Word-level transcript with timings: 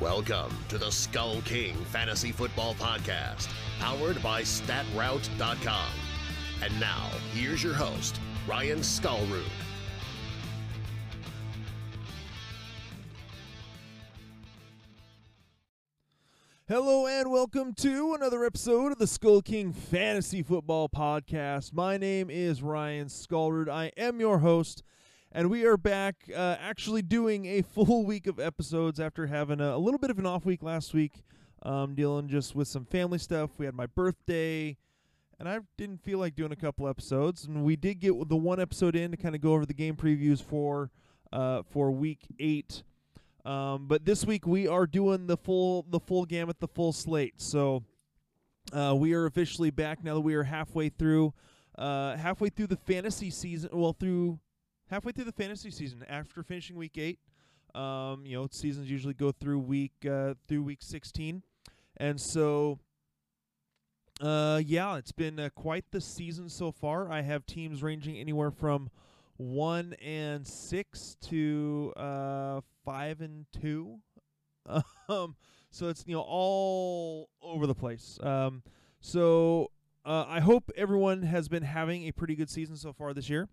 Welcome 0.00 0.56
to 0.68 0.78
the 0.78 0.92
Skull 0.92 1.40
King 1.40 1.74
Fantasy 1.86 2.30
Football 2.30 2.74
Podcast, 2.74 3.48
powered 3.80 4.22
by 4.22 4.42
StatRoute.com. 4.42 5.90
And 6.62 6.78
now, 6.78 7.10
here's 7.32 7.64
your 7.64 7.74
host, 7.74 8.20
Ryan 8.46 8.78
Skullroot. 8.78 9.42
Hello 16.68 17.08
and 17.08 17.32
welcome 17.32 17.74
to 17.74 18.14
another 18.14 18.44
episode 18.44 18.92
of 18.92 18.98
the 18.98 19.08
Skull 19.08 19.42
King 19.42 19.72
Fantasy 19.72 20.44
Football 20.44 20.88
Podcast. 20.88 21.72
My 21.72 21.96
name 21.96 22.30
is 22.30 22.62
Ryan 22.62 23.08
Skullroot. 23.08 23.68
I 23.68 23.90
am 23.96 24.20
your 24.20 24.38
host, 24.38 24.84
and 25.32 25.50
we 25.50 25.66
are 25.66 25.76
back 25.76 26.16
uh, 26.34 26.56
actually 26.60 27.02
doing 27.02 27.46
a 27.46 27.62
full 27.62 28.04
week 28.04 28.26
of 28.26 28.40
episodes 28.40 28.98
after 28.98 29.26
having 29.26 29.60
a, 29.60 29.76
a 29.76 29.78
little 29.78 29.98
bit 29.98 30.10
of 30.10 30.18
an 30.18 30.26
off 30.26 30.44
week 30.44 30.62
last 30.62 30.94
week, 30.94 31.22
um, 31.62 31.94
dealing 31.94 32.28
just 32.28 32.54
with 32.54 32.68
some 32.68 32.84
family 32.84 33.18
stuff. 33.18 33.50
We 33.58 33.66
had 33.66 33.74
my 33.74 33.86
birthday, 33.86 34.76
and 35.38 35.48
I 35.48 35.60
didn't 35.76 36.02
feel 36.02 36.18
like 36.18 36.34
doing 36.34 36.52
a 36.52 36.56
couple 36.56 36.88
episodes, 36.88 37.44
and 37.44 37.62
we 37.62 37.76
did 37.76 38.00
get 38.00 38.28
the 38.28 38.36
one 38.36 38.60
episode 38.60 38.96
in 38.96 39.10
to 39.10 39.16
kind 39.16 39.34
of 39.34 39.40
go 39.40 39.52
over 39.52 39.66
the 39.66 39.74
game 39.74 39.96
previews 39.96 40.42
for 40.42 40.90
uh, 41.32 41.62
for 41.70 41.90
week 41.90 42.26
eight. 42.40 42.82
Um, 43.44 43.86
but 43.86 44.04
this 44.04 44.24
week 44.24 44.46
we 44.46 44.66
are 44.66 44.86
doing 44.86 45.26
the 45.26 45.36
full 45.36 45.84
the 45.88 46.00
full 46.00 46.24
gamut, 46.24 46.60
the 46.60 46.68
full 46.68 46.92
slate. 46.92 47.34
So 47.40 47.84
uh, 48.72 48.94
we 48.96 49.12
are 49.12 49.26
officially 49.26 49.70
back 49.70 50.02
now 50.02 50.14
that 50.14 50.20
we 50.20 50.34
are 50.34 50.44
halfway 50.44 50.88
through 50.88 51.34
uh, 51.76 52.16
halfway 52.16 52.48
through 52.48 52.66
the 52.66 52.76
fantasy 52.76 53.30
season. 53.30 53.70
Well, 53.72 53.92
through 53.92 54.40
halfway 54.90 55.12
through 55.12 55.24
the 55.24 55.32
fantasy 55.32 55.70
season 55.70 56.04
after 56.08 56.42
finishing 56.42 56.76
week 56.76 56.98
eight. 56.98 57.18
Um, 57.74 58.24
you 58.24 58.36
know, 58.36 58.48
seasons 58.50 58.90
usually 58.90 59.14
go 59.14 59.30
through 59.30 59.60
week 59.60 59.92
uh, 60.08 60.34
through 60.46 60.62
week 60.62 60.80
sixteen, 60.82 61.42
and 61.96 62.20
so. 62.20 62.78
Uh, 64.20 64.60
yeah, 64.66 64.96
it's 64.96 65.12
been 65.12 65.38
uh, 65.38 65.48
quite 65.54 65.84
the 65.92 66.00
season 66.00 66.48
so 66.48 66.72
far. 66.72 67.08
I 67.08 67.20
have 67.20 67.46
teams 67.46 67.84
ranging 67.84 68.16
anywhere 68.16 68.50
from 68.50 68.90
one 69.36 69.94
and 70.04 70.44
six 70.44 71.16
to 71.28 71.92
uh, 71.96 72.60
five 72.84 73.20
and 73.20 73.46
two. 73.52 73.98
Um, 75.08 75.36
so 75.70 75.88
it's 75.88 76.04
you 76.06 76.14
know 76.14 76.24
all 76.26 77.30
over 77.40 77.66
the 77.66 77.74
place. 77.74 78.18
Um, 78.22 78.62
so 79.00 79.70
uh, 80.04 80.26
I 80.28 80.40
hope 80.40 80.70
everyone 80.76 81.22
has 81.22 81.48
been 81.48 81.62
having 81.62 82.06
a 82.06 82.12
pretty 82.12 82.34
good 82.34 82.50
season 82.50 82.76
so 82.76 82.92
far 82.92 83.14
this 83.14 83.30
year. 83.30 83.48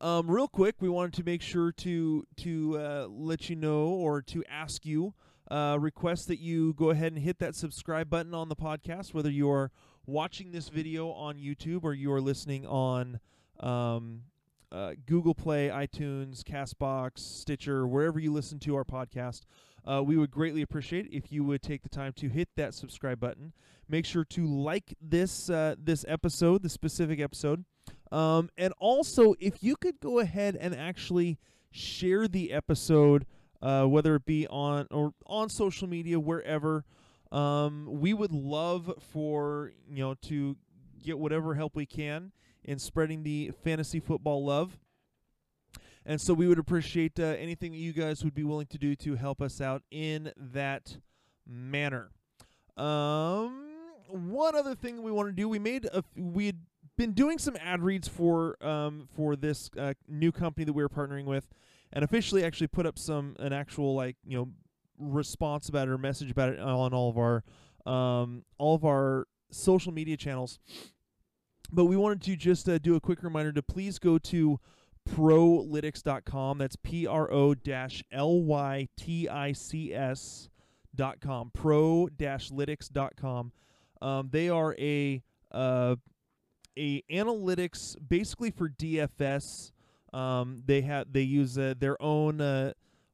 Um, 0.00 0.30
real 0.30 0.48
quick, 0.48 0.76
we 0.80 0.88
wanted 0.88 1.14
to 1.14 1.24
make 1.24 1.42
sure 1.42 1.72
to 1.72 2.24
to 2.38 2.78
uh, 2.78 3.06
let 3.08 3.50
you 3.50 3.56
know 3.56 3.88
or 3.88 4.22
to 4.22 4.44
ask 4.48 4.86
you 4.86 5.14
uh, 5.50 5.76
request 5.80 6.28
that 6.28 6.38
you 6.38 6.74
go 6.74 6.90
ahead 6.90 7.12
and 7.12 7.22
hit 7.22 7.38
that 7.38 7.54
subscribe 7.54 8.08
button 8.10 8.34
on 8.34 8.48
the 8.48 8.56
podcast, 8.56 9.14
whether 9.14 9.30
you 9.30 9.50
are 9.50 9.70
watching 10.06 10.52
this 10.52 10.68
video 10.68 11.10
on 11.10 11.36
YouTube 11.36 11.84
or 11.84 11.94
you 11.94 12.12
are 12.12 12.20
listening 12.20 12.66
on 12.66 13.18
um, 13.60 14.22
uh, 14.70 14.92
Google 15.06 15.34
Play, 15.34 15.68
iTunes, 15.68 16.42
Castbox, 16.42 17.18
Stitcher, 17.18 17.86
wherever 17.86 18.18
you 18.18 18.32
listen 18.32 18.58
to 18.60 18.76
our 18.76 18.84
podcast. 18.84 19.42
Uh, 19.86 20.02
we 20.02 20.16
would 20.16 20.30
greatly 20.30 20.60
appreciate 20.60 21.08
if 21.10 21.32
you 21.32 21.42
would 21.44 21.62
take 21.62 21.82
the 21.82 21.88
time 21.88 22.12
to 22.12 22.28
hit 22.28 22.48
that 22.56 22.74
subscribe 22.74 23.18
button. 23.18 23.52
Make 23.88 24.04
sure 24.04 24.24
to 24.24 24.44
like 24.44 24.94
this 25.00 25.48
uh, 25.48 25.76
this 25.78 26.04
episode, 26.06 26.62
the 26.62 26.68
specific 26.68 27.20
episode, 27.20 27.64
um, 28.12 28.50
and 28.56 28.72
also 28.78 29.34
if 29.40 29.62
you 29.62 29.76
could 29.76 30.00
go 30.00 30.18
ahead 30.18 30.56
and 30.56 30.74
actually 30.74 31.38
share 31.70 32.28
the 32.28 32.52
episode, 32.52 33.26
uh, 33.62 33.84
whether 33.84 34.14
it 34.14 34.24
be 34.24 34.46
on 34.48 34.86
or 34.90 35.12
on 35.26 35.48
social 35.48 35.88
media, 35.88 36.18
wherever. 36.18 36.84
Um, 37.30 37.86
we 37.90 38.14
would 38.14 38.32
love 38.32 38.90
for 39.12 39.72
you 39.88 40.02
know 40.02 40.14
to 40.22 40.56
get 41.02 41.18
whatever 41.18 41.54
help 41.54 41.76
we 41.76 41.86
can 41.86 42.32
in 42.64 42.78
spreading 42.78 43.22
the 43.22 43.52
fantasy 43.62 44.00
football 44.00 44.44
love. 44.44 44.78
And 46.04 46.18
so 46.20 46.32
we 46.32 46.46
would 46.46 46.58
appreciate 46.58 47.20
uh, 47.20 47.24
anything 47.24 47.72
that 47.72 47.78
you 47.78 47.92
guys 47.92 48.24
would 48.24 48.34
be 48.34 48.44
willing 48.44 48.66
to 48.68 48.78
do 48.78 48.96
to 48.96 49.16
help 49.16 49.42
us 49.42 49.60
out 49.60 49.82
in 49.90 50.32
that 50.36 50.96
manner. 51.46 52.10
Um, 52.78 53.68
one 54.08 54.54
other 54.54 54.74
thing 54.74 55.02
we 55.02 55.12
want 55.12 55.28
to 55.28 55.32
do, 55.32 55.48
we 55.48 55.58
made 55.58 55.84
a, 55.86 56.02
we 56.16 56.46
had 56.46 56.58
been 56.98 57.12
doing 57.12 57.38
some 57.38 57.56
ad 57.62 57.80
reads 57.80 58.08
for 58.08 58.62
um, 58.64 59.08
for 59.16 59.36
this 59.36 59.70
uh, 59.78 59.94
new 60.06 60.30
company 60.30 60.64
that 60.64 60.74
we 60.74 60.82
were 60.82 60.88
partnering 60.90 61.24
with, 61.24 61.48
and 61.92 62.04
officially 62.04 62.44
actually 62.44 62.66
put 62.66 62.84
up 62.84 62.98
some 62.98 63.36
an 63.38 63.54
actual 63.54 63.94
like 63.94 64.16
you 64.26 64.36
know 64.36 64.48
response 64.98 65.68
about 65.70 65.88
it 65.88 65.92
or 65.92 65.96
message 65.96 66.30
about 66.30 66.50
it 66.50 66.58
on 66.58 66.92
all 66.92 67.08
of 67.08 67.16
our 67.16 67.44
um, 67.86 68.44
all 68.58 68.74
of 68.74 68.84
our 68.84 69.26
social 69.50 69.92
media 69.92 70.16
channels. 70.16 70.58
But 71.70 71.86
we 71.86 71.96
wanted 71.96 72.20
to 72.22 72.36
just 72.36 72.68
uh, 72.68 72.78
do 72.78 72.96
a 72.96 73.00
quick 73.00 73.22
reminder 73.22 73.52
to 73.52 73.62
please 73.62 73.98
go 73.98 74.18
to 74.18 74.58
prolytics.com. 75.08 76.58
That's 76.58 76.76
P 76.76 77.06
R 77.06 77.32
O 77.32 77.54
L 78.12 78.42
Y 78.42 78.88
T 78.96 79.28
I 79.28 79.52
C 79.52 79.94
S 79.94 80.48
dot 80.94 81.20
com. 81.20 81.50
Pro 81.54 82.08
dash 82.08 82.50
lytics. 82.50 82.90
lytics.com. 82.90 83.52
Um, 84.00 84.28
they 84.30 84.48
are 84.48 84.74
a 84.78 85.22
uh, 85.52 85.96
a 86.78 87.02
analytics 87.10 87.96
basically 88.06 88.50
for 88.50 88.68
DFS. 88.68 89.72
Um, 90.12 90.62
they 90.64 90.82
have 90.82 91.12
they 91.12 91.22
use 91.22 91.58
uh, 91.58 91.74
their 91.78 92.00
own 92.00 92.40
uh, 92.40 92.72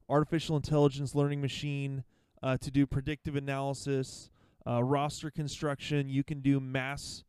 artificial 0.09 0.57
intelligence 0.57 1.15
learning 1.15 1.41
machine 1.41 2.05
uh, 2.43 2.57
to 2.59 2.71
do 2.71 2.87
predictive 2.87 3.37
analysis, 3.37 4.31
uh, 4.67 4.83
roster 4.83 5.31
construction. 5.31 6.09
You 6.09 6.23
can 6.23 6.41
do 6.41 6.61
mass 6.61 7.25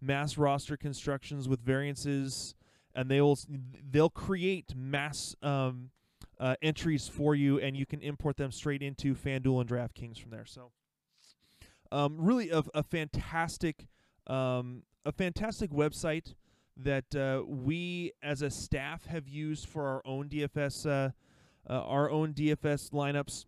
mass 0.00 0.38
roster 0.38 0.76
constructions 0.76 1.48
with 1.48 1.60
variances, 1.60 2.54
and 2.94 3.10
they 3.10 3.20
will 3.20 3.38
they'll 3.90 4.10
create 4.10 4.74
mass 4.74 5.34
um, 5.42 5.90
uh, 6.38 6.54
entries 6.62 7.06
for 7.08 7.34
you, 7.34 7.58
and 7.60 7.76
you 7.76 7.84
can 7.84 8.00
import 8.00 8.36
them 8.36 8.50
straight 8.52 8.82
into 8.82 9.14
FanDuel 9.14 9.60
and 9.60 9.68
DraftKings 9.68 10.18
from 10.18 10.30
there. 10.30 10.46
So, 10.46 10.70
um, 11.92 12.16
really, 12.18 12.50
a, 12.50 12.62
a 12.72 12.82
fantastic 12.82 13.86
um, 14.26 14.84
a 15.04 15.12
fantastic 15.12 15.70
website 15.70 16.34
that 16.76 17.14
uh, 17.14 17.42
we 17.46 18.12
as 18.22 18.42
a 18.42 18.50
staff 18.50 19.06
have 19.06 19.28
used 19.28 19.68
for 19.68 19.86
our 19.86 20.02
own 20.04 20.28
DFS 20.28 20.86
uh, 20.86 21.10
uh, 21.68 21.82
our 21.82 22.10
own 22.10 22.32
DFS 22.32 22.90
lineups. 22.90 23.44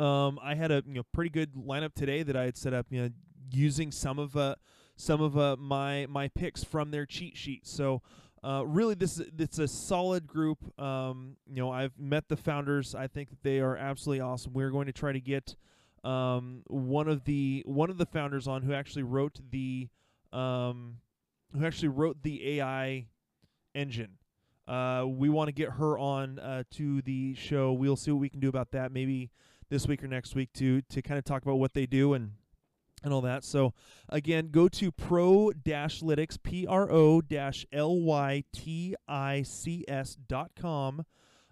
Um, 0.00 0.38
I 0.42 0.54
had 0.54 0.70
a 0.70 0.82
you 0.86 0.94
know 0.94 1.02
pretty 1.12 1.30
good 1.30 1.54
lineup 1.54 1.94
today 1.94 2.22
that 2.22 2.36
I 2.36 2.44
had 2.44 2.56
set 2.56 2.72
up, 2.72 2.86
you 2.90 3.02
know, 3.02 3.10
using 3.50 3.90
some 3.90 4.18
of 4.18 4.36
uh, 4.36 4.54
some 4.96 5.20
of 5.20 5.36
uh, 5.36 5.56
my 5.58 6.06
my 6.08 6.28
picks 6.28 6.64
from 6.64 6.90
their 6.90 7.06
cheat 7.06 7.36
sheet. 7.36 7.66
So 7.66 8.02
uh, 8.42 8.64
really, 8.66 8.94
this 8.94 9.20
it's 9.38 9.58
a 9.58 9.68
solid 9.68 10.26
group. 10.26 10.58
Um, 10.80 11.36
you 11.46 11.60
know, 11.60 11.70
I've 11.70 11.98
met 11.98 12.28
the 12.28 12.36
founders. 12.36 12.94
I 12.94 13.08
think 13.08 13.30
that 13.30 13.42
they 13.42 13.60
are 13.60 13.76
absolutely 13.76 14.20
awesome. 14.20 14.52
We're 14.52 14.70
going 14.70 14.86
to 14.86 14.92
try 14.92 15.12
to 15.12 15.20
get 15.20 15.56
um, 16.04 16.62
one 16.68 17.08
of 17.08 17.24
the 17.24 17.62
one 17.66 17.90
of 17.90 17.98
the 17.98 18.06
founders 18.06 18.46
on 18.46 18.62
who 18.62 18.72
actually 18.72 19.02
wrote 19.02 19.40
the 19.50 19.88
um, 20.32 20.96
who 21.52 21.64
actually 21.64 21.88
wrote 21.88 22.22
the 22.22 22.58
AI 22.58 23.06
engine. 23.74 24.18
Uh, 24.66 25.06
we 25.08 25.28
want 25.30 25.48
to 25.48 25.52
get 25.52 25.70
her 25.72 25.98
on 25.98 26.38
uh, 26.38 26.62
to 26.72 27.00
the 27.02 27.34
show. 27.34 27.72
We'll 27.72 27.96
see 27.96 28.10
what 28.10 28.20
we 28.20 28.28
can 28.28 28.40
do 28.40 28.48
about 28.48 28.72
that. 28.72 28.92
Maybe 28.92 29.30
this 29.70 29.86
week 29.86 30.02
or 30.02 30.08
next 30.08 30.34
week 30.34 30.52
to 30.54 30.82
to 30.82 31.02
kind 31.02 31.18
of 31.18 31.24
talk 31.24 31.42
about 31.42 31.56
what 31.56 31.72
they 31.72 31.86
do 31.86 32.12
and 32.14 32.32
and 33.02 33.12
all 33.12 33.20
that. 33.22 33.44
So 33.44 33.72
again, 34.08 34.48
go 34.50 34.68
to 34.68 34.92
pro 34.92 35.52
lytics, 35.54 36.42
P 36.42 36.66
R 36.66 36.90
O 36.90 37.22
L 37.72 38.00
Y 38.00 38.44
T 38.52 38.94
I 39.06 39.42
C 39.42 39.84
S 39.88 40.16
dot 40.26 40.52
com. 40.58 41.04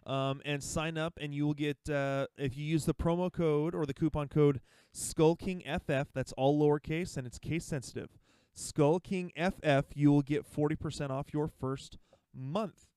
Um, 0.07 0.41
and 0.45 0.63
sign 0.63 0.97
up, 0.97 1.19
and 1.21 1.35
you 1.35 1.45
will 1.45 1.55
get 1.55 1.91
uh, 1.91 2.29
if 2.39 2.57
you 2.57 2.65
use 2.65 2.85
the 2.85 2.95
promo 2.95 3.33
code 3.33 3.75
or 3.75 3.87
the 3.87 3.95
coupon 3.95 4.29
code 4.29 4.61
SkullKingFF. 4.95 6.07
That's 6.15 6.33
all 6.35 6.61
lowercase 6.61 7.17
and 7.17 7.27
it's 7.27 7.41
case 7.41 7.65
sensitive. 7.65 8.11
SkullKingFF. 8.57 9.85
You 9.95 10.11
will 10.11 10.23
get 10.23 10.47
forty 10.47 10.77
percent 10.77 11.13
off 11.13 11.33
your 11.33 11.49
first 11.49 11.99
month. 12.35 12.89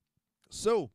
So, 0.50 0.90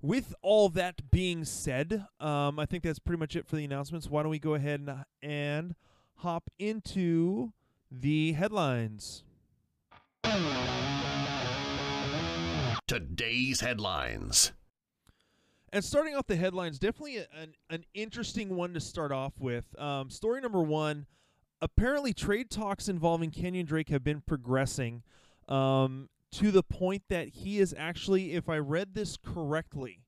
with 0.00 0.34
all 0.40 0.68
that 0.70 1.10
being 1.10 1.44
said, 1.44 2.06
um, 2.20 2.58
I 2.58 2.66
think 2.66 2.84
that's 2.84 2.98
pretty 2.98 3.18
much 3.18 3.36
it 3.36 3.46
for 3.46 3.56
the 3.56 3.64
announcements. 3.64 4.08
Why 4.08 4.22
don't 4.22 4.30
we 4.30 4.38
go 4.38 4.54
ahead 4.54 4.80
and, 4.80 5.04
and 5.22 5.74
hop 6.16 6.50
into 6.58 7.52
the 7.90 8.32
headlines. 8.32 9.24
Today's 12.86 13.60
headlines. 13.60 14.52
And 15.72 15.84
starting 15.84 16.14
off 16.14 16.26
the 16.26 16.36
headlines, 16.36 16.78
definitely 16.78 17.18
an, 17.18 17.54
an 17.68 17.84
interesting 17.94 18.54
one 18.56 18.74
to 18.74 18.80
start 18.80 19.10
off 19.10 19.32
with. 19.40 19.64
Um, 19.78 20.08
story 20.08 20.40
number 20.40 20.62
one 20.62 21.06
apparently, 21.60 22.12
trade 22.12 22.50
talks 22.50 22.88
involving 22.88 23.30
Kenyon 23.30 23.66
Drake 23.66 23.88
have 23.88 24.04
been 24.04 24.20
progressing 24.20 25.02
um, 25.48 26.08
to 26.32 26.50
the 26.50 26.62
point 26.62 27.02
that 27.08 27.28
he 27.28 27.58
is 27.58 27.74
actually, 27.76 28.34
if 28.34 28.48
I 28.48 28.58
read 28.58 28.94
this 28.94 29.16
correctly, 29.16 30.00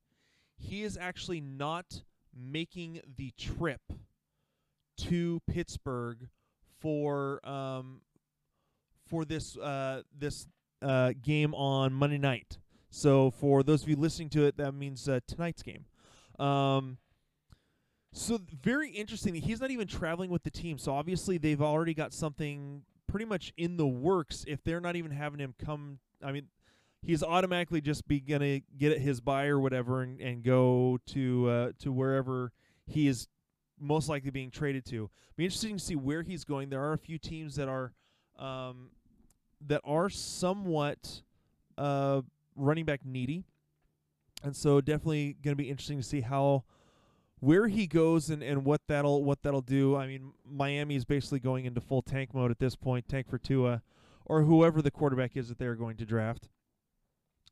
he 0.59 0.83
is 0.83 0.97
actually 0.97 1.41
not 1.41 2.03
making 2.35 3.01
the 3.17 3.33
trip 3.39 3.81
to 4.99 5.41
Pittsburgh 5.47 6.29
for 6.81 7.47
um, 7.47 8.01
for 9.07 9.25
this 9.25 9.57
uh, 9.57 10.03
this 10.17 10.47
uh, 10.83 11.13
game 11.23 11.55
on 11.55 11.93
Monday 11.93 12.19
night. 12.19 12.59
So 12.91 13.31
for 13.31 13.63
those 13.63 13.83
of 13.83 13.89
you 13.89 13.97
listening 13.97 14.31
to 14.31 14.45
it, 14.45 14.57
that 14.57 14.73
means 14.73 15.09
uh, 15.09 15.21
tonight's 15.27 15.63
game. 15.63 15.85
Um, 16.39 16.99
so 18.17 18.41
very 18.63 18.89
interesting. 18.91 19.35
He's 19.35 19.61
not 19.61 19.71
even 19.71 19.87
traveling 19.87 20.31
with 20.31 20.43
the 20.43 20.51
team. 20.51 20.79
So 20.79 20.95
obviously 20.95 21.37
they've 21.37 21.61
already 21.61 21.93
got 21.93 22.15
something 22.15 22.83
pretty 23.07 23.27
much 23.27 23.53
in 23.57 23.77
the 23.77 23.87
works. 23.87 24.45
If 24.49 24.65
they're 24.65 24.81
not 24.81 24.97
even 24.97 25.11
having 25.11 25.39
him 25.39 25.55
come, 25.63 25.99
I 26.25 26.33
mean, 26.33 26.47
he's 27.03 27.23
automatically 27.23 27.83
just 27.83 28.09
be 28.09 28.21
gonna 28.21 28.61
get 28.79 28.99
his 28.99 29.21
buy 29.21 29.47
or 29.47 29.61
whatever 29.61 30.03
and, 30.03 30.19
and 30.21 30.43
go 30.43 30.99
to 31.09 31.49
uh, 31.49 31.73
to 31.81 31.93
wherever 31.93 32.53
he 32.87 33.07
is 33.07 33.29
most 33.79 34.09
likely 34.09 34.31
being 34.31 34.51
traded 34.51 34.87
to. 34.87 35.11
Be 35.37 35.45
interesting 35.45 35.77
to 35.77 35.85
see 35.85 35.97
where 35.97 36.23
he's 36.23 36.45
going. 36.45 36.71
There 36.71 36.83
are 36.83 36.95
a 36.95 36.99
few 36.99 37.19
teams 37.19 37.57
that 37.57 37.69
are 37.69 37.93
um, 38.39 38.91
that 39.67 39.83
are 39.85 40.09
somewhat 40.09 41.23
uh, 41.77 42.23
running 42.55 42.87
back 42.87 43.05
needy, 43.05 43.45
and 44.43 44.57
so 44.57 44.81
definitely 44.81 45.37
going 45.43 45.53
to 45.53 45.63
be 45.63 45.69
interesting 45.69 45.99
to 45.99 46.03
see 46.03 46.23
how 46.23 46.65
where 47.41 47.69
he 47.69 47.87
goes 47.87 48.31
and, 48.31 48.43
and 48.43 48.65
what 48.65 48.83
that'll 48.89 49.25
what 49.25 49.43
that'll 49.43 49.61
do. 49.61 49.97
I 49.97 50.07
mean, 50.07 50.33
Miami 50.45 50.97
is 50.97 51.05
basically 51.05 51.41
going 51.41 51.65
into 51.65 51.81
full 51.81 52.03
tank 52.03 52.35
mode 52.35 52.51
at 52.51 52.59
this 52.59 52.77
point, 52.77 53.09
tank 53.09 53.29
for 53.29 53.39
Tua, 53.39 53.83
or 54.25 54.43
whoever 54.43 54.83
the 54.83 54.91
quarterback 54.91 55.37
is 55.37 55.49
that 55.49 55.59
they're 55.59 55.75
going 55.75 55.97
to 55.99 56.07
draft. 56.07 56.49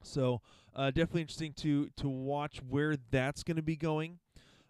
So 0.02 0.40
uh, 0.74 0.90
definitely 0.90 1.22
interesting 1.22 1.52
to 1.54 1.90
to 1.96 2.08
watch 2.08 2.60
where 2.68 2.96
that's 3.10 3.42
going 3.42 3.56
to 3.56 3.62
be 3.62 3.76
going. 3.76 4.18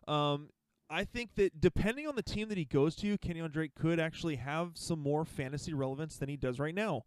Um, 0.07 0.51
I 0.91 1.05
think 1.05 1.35
that 1.37 1.61
depending 1.61 2.07
on 2.07 2.15
the 2.15 2.23
team 2.23 2.49
that 2.51 2.59
he 2.59 2.65
goes 2.65 2.95
to, 2.97 3.17
Kenyon 3.19 3.51
Drake 3.51 3.75
could 3.75 3.99
actually 3.99 4.37
have 4.37 4.73
some 4.75 4.99
more 4.99 5.25
fantasy 5.25 5.73
relevance 5.73 6.17
than 6.17 6.29
he 6.29 6.37
does 6.37 6.59
right 6.59 6.75
now. 6.75 7.05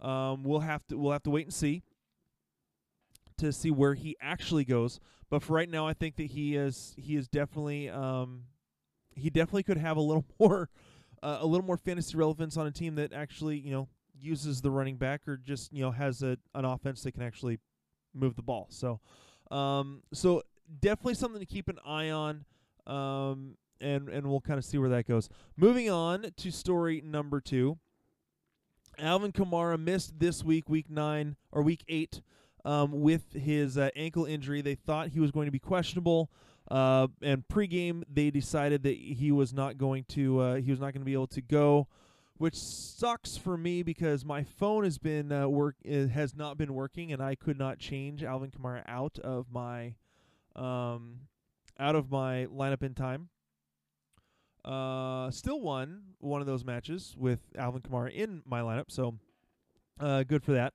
Um, 0.00 0.42
we'll 0.42 0.60
have 0.60 0.86
to 0.88 0.98
we'll 0.98 1.12
have 1.12 1.22
to 1.24 1.30
wait 1.30 1.46
and 1.46 1.54
see 1.54 1.82
to 3.38 3.52
see 3.52 3.70
where 3.70 3.94
he 3.94 4.16
actually 4.20 4.64
goes. 4.64 5.00
But 5.30 5.42
for 5.42 5.54
right 5.54 5.68
now, 5.68 5.86
I 5.86 5.94
think 5.94 6.16
that 6.16 6.28
he 6.28 6.56
is 6.56 6.94
he 6.98 7.16
is 7.16 7.28
definitely 7.28 7.88
um, 7.88 8.44
he 9.14 9.30
definitely 9.30 9.62
could 9.62 9.78
have 9.78 9.96
a 9.96 10.00
little 10.00 10.24
more 10.40 10.68
uh, 11.22 11.38
a 11.40 11.46
little 11.46 11.66
more 11.66 11.76
fantasy 11.76 12.16
relevance 12.16 12.56
on 12.56 12.66
a 12.66 12.70
team 12.70 12.96
that 12.96 13.12
actually 13.12 13.58
you 13.58 13.72
know 13.72 13.88
uses 14.18 14.60
the 14.60 14.70
running 14.70 14.96
back 14.96 15.26
or 15.26 15.36
just 15.36 15.72
you 15.72 15.82
know 15.82 15.90
has 15.90 16.22
a 16.22 16.36
an 16.54 16.64
offense 16.64 17.02
that 17.02 17.12
can 17.12 17.22
actually 17.22 17.58
move 18.14 18.36
the 18.36 18.42
ball. 18.42 18.66
So 18.70 19.00
um, 19.50 20.02
so 20.12 20.42
definitely 20.80 21.14
something 21.14 21.40
to 21.40 21.46
keep 21.46 21.68
an 21.68 21.78
eye 21.84 22.10
on. 22.10 22.44
Um, 22.86 23.56
and 23.80 24.08
and 24.08 24.28
we'll 24.28 24.40
kind 24.40 24.58
of 24.58 24.64
see 24.64 24.78
where 24.78 24.90
that 24.90 25.06
goes. 25.06 25.28
Moving 25.56 25.90
on 25.90 26.26
to 26.36 26.50
story 26.50 27.02
number 27.04 27.40
two. 27.40 27.78
Alvin 28.98 29.32
Kamara 29.32 29.78
missed 29.78 30.18
this 30.18 30.44
week, 30.44 30.68
week 30.68 30.90
nine 30.90 31.36
or 31.50 31.62
week 31.62 31.82
eight, 31.88 32.20
um, 32.64 33.00
with 33.00 33.32
his 33.32 33.76
uh, 33.78 33.90
ankle 33.96 34.24
injury. 34.24 34.62
They 34.62 34.74
thought 34.74 35.08
he 35.08 35.20
was 35.20 35.30
going 35.30 35.46
to 35.46 35.52
be 35.52 35.58
questionable, 35.58 36.30
uh, 36.70 37.08
and 37.20 37.44
pregame 37.48 38.02
they 38.12 38.30
decided 38.30 38.82
that 38.84 38.96
he 38.96 39.32
was 39.32 39.52
not 39.52 39.78
going 39.78 40.04
to 40.10 40.40
uh, 40.40 40.54
he 40.56 40.70
was 40.70 40.80
not 40.80 40.92
going 40.92 41.00
to 41.00 41.06
be 41.06 41.12
able 41.12 41.26
to 41.28 41.40
go, 41.40 41.88
which 42.36 42.56
sucks 42.56 43.36
for 43.36 43.56
me 43.56 43.82
because 43.82 44.24
my 44.24 44.44
phone 44.44 44.84
has 44.84 44.98
been 44.98 45.32
uh, 45.32 45.48
work 45.48 45.76
it 45.82 46.08
has 46.08 46.34
not 46.34 46.56
been 46.56 46.74
working, 46.74 47.12
and 47.12 47.22
I 47.22 47.34
could 47.34 47.58
not 47.58 47.78
change 47.78 48.22
Alvin 48.22 48.50
Kamara 48.50 48.82
out 48.86 49.18
of 49.18 49.46
my 49.50 49.94
um, 50.54 51.20
out 51.78 51.96
of 51.96 52.10
my 52.10 52.46
lineup 52.46 52.82
in 52.82 52.94
time. 52.94 53.28
Uh, 54.64 55.28
still 55.32 55.60
won 55.60 56.02
one 56.20 56.40
of 56.40 56.46
those 56.46 56.64
matches 56.64 57.16
with 57.18 57.40
Alvin 57.58 57.82
Kamara 57.82 58.12
in 58.12 58.42
my 58.46 58.60
lineup, 58.60 58.84
so 58.88 59.18
uh, 59.98 60.22
good 60.22 60.44
for 60.44 60.52
that. 60.52 60.74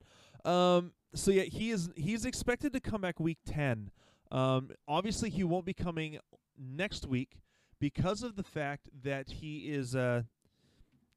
Um, 0.50 0.92
so 1.14 1.32
yeah, 1.32 1.44
he 1.44 1.72
is 1.72 1.90
he's 1.96 2.26
expected 2.26 2.74
to 2.74 2.80
come 2.80 3.02
back 3.02 3.20
week 3.20 3.40
ten. 3.46 3.92
Um, 4.32 4.72
obviously, 4.88 5.30
he 5.30 5.44
won't 5.44 5.66
be 5.66 5.74
coming 5.74 6.20
next 6.58 7.08
week 7.08 7.38
because 7.80 8.24
of 8.24 8.36
the 8.36 8.44
fact 8.44 8.90
that 9.04 9.30
he 9.30 9.72
is 9.72 9.96
uh, 9.96 10.24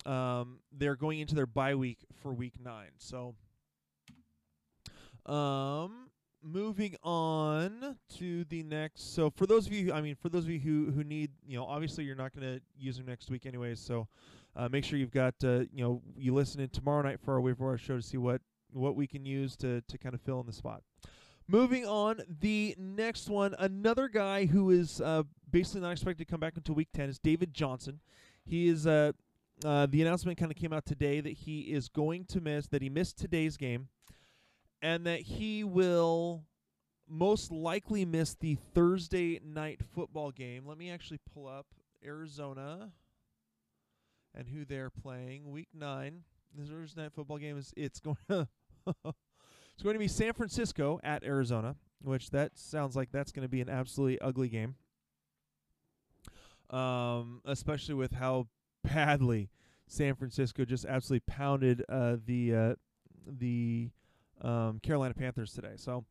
um, 0.07 0.61
they're 0.73 0.97
going 0.97 1.21
into 1.21 1.35
their 1.35 1.47
bye 1.47 1.75
week 1.75 1.99
for 2.23 2.33
week 2.33 2.55
nine. 2.63 2.91
So, 2.99 3.35
um, 5.27 6.11
moving 6.43 6.97
on 7.03 7.97
to 8.19 8.45
the 8.45 8.63
next. 8.63 9.15
So 9.15 9.31
for 9.31 9.47
those 9.47 9.67
of 9.67 9.73
you, 9.73 9.93
I 9.93 10.01
mean, 10.01 10.15
for 10.15 10.29
those 10.29 10.45
of 10.45 10.51
you 10.51 10.61
who 10.61 10.91
who 10.91 11.05
need, 11.05 11.31
you 11.47 11.59
know, 11.59 11.65
obviously 11.65 12.05
you're 12.05 12.17
not 12.17 12.35
going 12.35 12.47
to 12.47 12.61
use 12.79 12.99
him 12.99 13.07
next 13.07 13.31
week 13.31 13.47
anyways. 13.47 13.81
So 13.81 14.09
uh, 14.57 14.69
make 14.69 14.85
sure 14.85 14.99
you've 14.99 15.11
got, 15.11 15.35
uh, 15.45 15.65
you 15.73 15.83
know, 15.85 16.03
you 16.17 16.35
listen 16.35 16.61
in 16.61 16.69
tomorrow 16.69 17.03
night 17.03 17.21
for 17.21 17.35
our 17.35 17.41
waiver 17.41 17.67
wire 17.67 17.79
show 17.79 17.97
to 17.97 18.03
see 18.03 18.17
what 18.17 18.41
what 18.73 18.97
we 18.97 19.07
can 19.07 19.25
use 19.25 19.57
to 19.57 19.81
to 19.83 19.99
kind 19.99 20.15
of 20.15 20.21
fill 20.21 20.41
in 20.41 20.47
the 20.47 20.53
spot. 20.53 20.83
Moving 21.49 21.85
on, 21.85 22.21
the 22.41 22.77
next 22.79 23.29
one, 23.29 23.57
another 23.59 24.09
guy 24.09 24.47
who 24.47 24.71
is 24.71 25.01
uh, 25.01 25.25
basically 25.51 25.81
not 25.81 25.93
expected 25.93 26.27
to 26.27 26.31
come 26.31 26.41
back 26.41 26.57
until 26.57 26.75
week 26.75 26.89
ten 26.95 27.09
is 27.09 27.19
David 27.19 27.53
Johnson. 27.53 28.01
He 28.45 28.69
is 28.69 28.87
uh, 28.87 29.13
uh, 29.65 29.87
the 29.87 30.03
announcement 30.03 30.39
kind 30.39 30.51
of 30.51 30.57
came 30.57 30.73
out 30.73 30.87
today 30.87 31.21
that 31.21 31.33
he 31.33 31.63
is 31.63 31.89
going 31.89 32.25
to 32.27 32.41
miss 32.41 32.69
that 32.69 32.83
he 32.83 32.89
missed 32.89 33.19
today's 33.19 33.57
game 33.57 33.89
and 34.81 35.05
that 35.07 35.21
he 35.21 35.65
will 35.65 36.45
most 37.09 37.51
likely 37.51 38.05
miss 38.05 38.35
the 38.35 38.57
Thursday 38.75 39.41
night 39.45 39.81
football 39.95 40.31
game. 40.31 40.65
Let 40.67 40.79
me 40.79 40.91
actually 40.91 41.19
pull 41.35 41.49
up 41.49 41.67
Arizona 42.05 42.93
and 44.35 44.49
who 44.49 44.65
they're 44.65 44.91
playing. 44.91 45.51
Week 45.51 45.69
nine. 45.75 46.23
The 46.57 46.65
Thursday 46.65 47.03
night 47.03 47.13
football 47.13 47.39
game 47.39 47.59
is 47.59 47.73
it's 47.77 48.01
going 48.01 48.17
to 48.29 48.49
it's 48.87 49.83
going 49.83 49.95
to 49.95 49.99
be 49.99 50.09
San 50.09 50.33
Francisco 50.33 51.01
at 51.03 51.25
Arizona, 51.25 51.77
which 52.03 52.31
that 52.31 52.59
sounds 52.59 52.97
like 52.97 53.11
that's 53.13 53.33
going 53.33 53.45
to 53.45 53.49
be 53.49 53.61
an 53.61 53.69
absolutely 53.69 54.21
ugly 54.21 54.49
game. 54.49 54.77
Um, 56.71 57.41
especially 57.45 57.95
with 57.95 58.13
how 58.13 58.47
badly 58.85 59.51
San 59.89 60.15
Francisco 60.15 60.65
just 60.65 60.85
absolutely 60.85 61.25
pounded 61.27 61.85
uh, 61.89 62.17
the 62.25 62.55
uh, 62.55 62.75
the 63.27 63.91
um, 64.41 64.79
Carolina 64.81 65.15
Panthers 65.15 65.53
today. 65.53 65.75
So, 65.75 66.05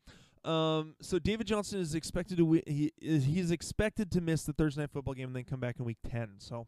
um, 0.43 0.95
so 1.01 1.17
David 1.17 1.47
Johnson 1.47 1.79
is 1.79 1.95
expected 1.95 2.37
to 2.37 2.43
wi- 2.43 2.63
he 2.67 2.91
is 3.01 3.23
he's 3.23 3.51
expected 3.51 4.11
to 4.11 4.21
miss 4.21 4.43
the 4.43 4.51
Thursday 4.53 4.81
night 4.81 4.91
football 4.91 5.13
game 5.13 5.27
and 5.27 5.35
then 5.35 5.45
come 5.45 5.61
back 5.61 5.77
in 5.79 5.85
week 5.85 5.97
ten. 6.09 6.31
So, 6.39 6.67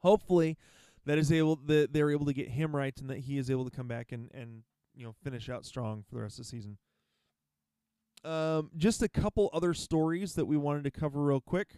hopefully, 0.00 0.58
that 1.06 1.18
is 1.18 1.30
able 1.32 1.56
that 1.66 1.92
they're 1.92 2.10
able 2.10 2.26
to 2.26 2.32
get 2.32 2.48
him 2.48 2.74
right 2.74 2.98
and 3.00 3.10
that 3.10 3.18
he 3.18 3.38
is 3.38 3.50
able 3.50 3.64
to 3.64 3.70
come 3.70 3.88
back 3.88 4.12
and 4.12 4.30
and 4.34 4.62
you 4.94 5.04
know 5.04 5.14
finish 5.22 5.48
out 5.48 5.64
strong 5.64 6.04
for 6.08 6.16
the 6.16 6.22
rest 6.22 6.38
of 6.38 6.44
the 6.44 6.48
season. 6.48 6.78
Um, 8.24 8.70
just 8.76 9.02
a 9.02 9.08
couple 9.08 9.50
other 9.52 9.74
stories 9.74 10.34
that 10.34 10.46
we 10.46 10.56
wanted 10.56 10.84
to 10.84 10.90
cover 10.90 11.22
real 11.22 11.40
quick. 11.40 11.76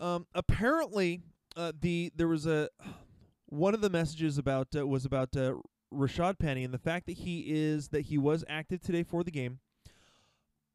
Um, 0.00 0.26
apparently, 0.34 1.20
uh, 1.56 1.72
the 1.78 2.10
there 2.14 2.28
was 2.28 2.46
a 2.46 2.68
one 3.46 3.74
of 3.74 3.80
the 3.80 3.90
messages 3.90 4.38
about 4.38 4.68
uh, 4.76 4.86
was 4.86 5.04
about 5.04 5.36
uh, 5.36 5.54
Rashad 5.92 6.38
Penny 6.38 6.64
and 6.64 6.72
the 6.72 6.78
fact 6.78 7.06
that 7.06 7.18
he 7.18 7.44
is 7.48 7.88
that 7.88 8.02
he 8.02 8.18
was 8.18 8.44
active 8.48 8.80
today 8.80 9.02
for 9.02 9.22
the 9.22 9.30
game. 9.30 9.60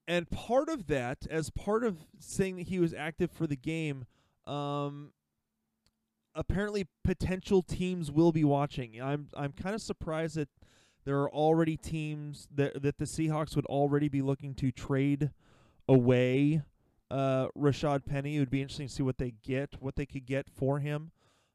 And 0.08 0.30
part 0.30 0.68
of 0.68 0.88
that, 0.88 1.26
as 1.30 1.50
part 1.52 1.84
of 1.84 2.00
saying 2.20 2.58
that 2.58 2.68
he 2.68 2.80
was 2.80 2.94
active 2.94 3.32
for 3.32 3.48
the 3.48 3.56
game, 3.56 4.06
um, 4.46 5.12
apparently 6.36 6.88
potential 7.04 7.62
teams 7.62 8.12
will 8.12 8.32
be 8.32 8.44
watching. 8.44 9.02
I'm 9.02 9.28
I'm 9.36 9.52
kind 9.52 9.76
of 9.76 9.82
surprised 9.82 10.36
that 10.36 10.50
there 11.04 11.18
are 11.18 11.30
already 11.30 11.78
teams 11.78 12.48
that 12.54 12.82
that 12.82 12.98
the 12.98 13.06
Seahawks 13.06 13.56
would 13.56 13.66
already 13.66 14.10
be 14.10 14.22
looking 14.22 14.54
to 14.56 14.72
trade 14.72 15.32
away 15.88 16.62
uh, 17.12 17.48
Rashad 17.58 18.06
Penny. 18.06 18.38
It 18.38 18.40
would 18.40 18.50
be 18.50 18.62
interesting 18.62 18.88
to 18.88 18.94
see 18.94 19.04
what 19.04 19.18
they 19.18 19.34
get, 19.44 19.76
what 19.80 19.96
they 19.96 20.06
could 20.06 20.26
get 20.26 20.48
for 20.50 20.80
him. 20.80 21.12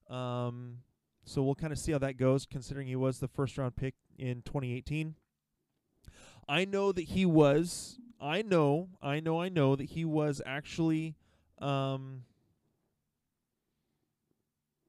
Um, 0.09 0.79
so 1.25 1.43
we'll 1.43 1.55
kind 1.55 1.73
of 1.73 1.79
see 1.79 1.93
how 1.93 1.99
that 1.99 2.19
goes, 2.19 2.47
considering 2.47 2.87
he 2.87 2.97
was 2.97 3.19
the 3.19 3.29
first 3.29 3.59
round 3.59 3.75
pick 3.75 3.95
in 4.19 4.43
2018. 4.43 5.15
I 6.49 6.65
know 6.65 6.93
that 6.93 7.03
he 7.03 7.27
was. 7.27 7.99
I 8.21 8.43
know. 8.43 8.91
I 9.03 9.19
know. 9.21 9.41
I 9.41 9.49
know 9.49 9.75
that 9.75 9.91
he 9.91 10.05
was 10.05 10.41
actually. 10.47 11.17
Um, 11.59 12.25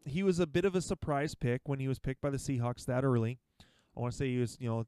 he 0.05 0.23
was 0.23 0.39
a 0.39 0.47
bit 0.47 0.65
of 0.65 0.75
a 0.75 0.81
surprise 0.81 1.35
pick 1.35 1.61
when 1.65 1.79
he 1.79 1.87
was 1.87 1.99
picked 1.99 2.21
by 2.21 2.29
the 2.29 2.37
Seahawks 2.37 2.85
that 2.85 3.03
early. 3.03 3.39
I 3.95 3.99
want 3.99 4.11
to 4.13 4.17
say 4.17 4.29
he 4.29 4.37
was, 4.37 4.57
you 4.59 4.69
know, 4.69 4.85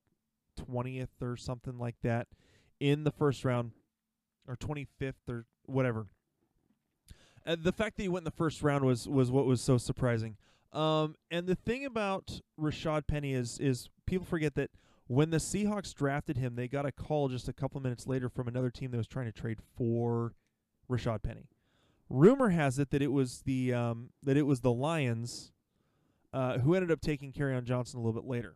20th 0.60 1.22
or 1.22 1.36
something 1.36 1.78
like 1.78 1.96
that 2.04 2.28
in 2.80 3.04
the 3.04 3.12
first 3.12 3.44
round, 3.44 3.72
or 4.48 4.56
25th 4.56 5.14
or 5.28 5.46
whatever. 5.66 6.08
Uh, 7.46 7.56
the 7.62 7.72
fact 7.72 7.98
that 7.98 8.04
he 8.04 8.10
went 8.10 8.22
in 8.22 8.26
the 8.26 8.32
first 8.32 8.62
round 8.62 8.86
was 8.86 9.08
was 9.08 9.32
what 9.32 9.46
was 9.46 9.62
so 9.62 9.78
surprising. 9.78 10.38
Um, 10.72 11.16
and 11.32 11.48
the 11.48 11.56
thing 11.56 11.86
about 11.86 12.42
Rashad 12.60 13.08
Penny 13.08 13.34
is 13.34 13.58
is 13.60 13.90
people 14.06 14.26
forget 14.26 14.56
that 14.56 14.70
when 15.08 15.32
the 15.32 15.38
Seahawks 15.38 15.94
drafted 15.94 16.38
him, 16.38 16.56
they 16.56 16.68
got 16.68 16.86
a 16.86 16.92
call 16.92 17.30
just 17.30 17.48
a 17.48 17.54
couple 17.54 17.82
minutes 17.82 18.06
later 18.06 18.30
from 18.30 18.48
another 18.48 18.70
team 18.70 18.92
that 18.92 18.98
was 18.98 19.08
trying 19.08 19.26
to 19.26 19.32
trade 19.32 19.58
for 19.76 20.34
Rashad 20.90 21.24
Penny. 21.24 21.48
Rumor 22.10 22.50
has 22.50 22.80
it 22.80 22.90
that 22.92 23.02
it 23.02 23.12
was 23.12 23.42
the 23.42 23.74
um, 23.74 24.10
that 24.24 24.38
it 24.38 24.44
was 24.44 24.62
the 24.62 24.72
Lions 24.72 25.52
uh, 26.34 26.60
who 26.60 26.76
ended 26.76 26.92
up 26.92 27.02
taking 27.02 27.34
on 27.40 27.66
Johnson 27.66 28.00
a 28.00 28.04
little 28.04 28.20
bit 28.20 28.28
later. 28.28 28.56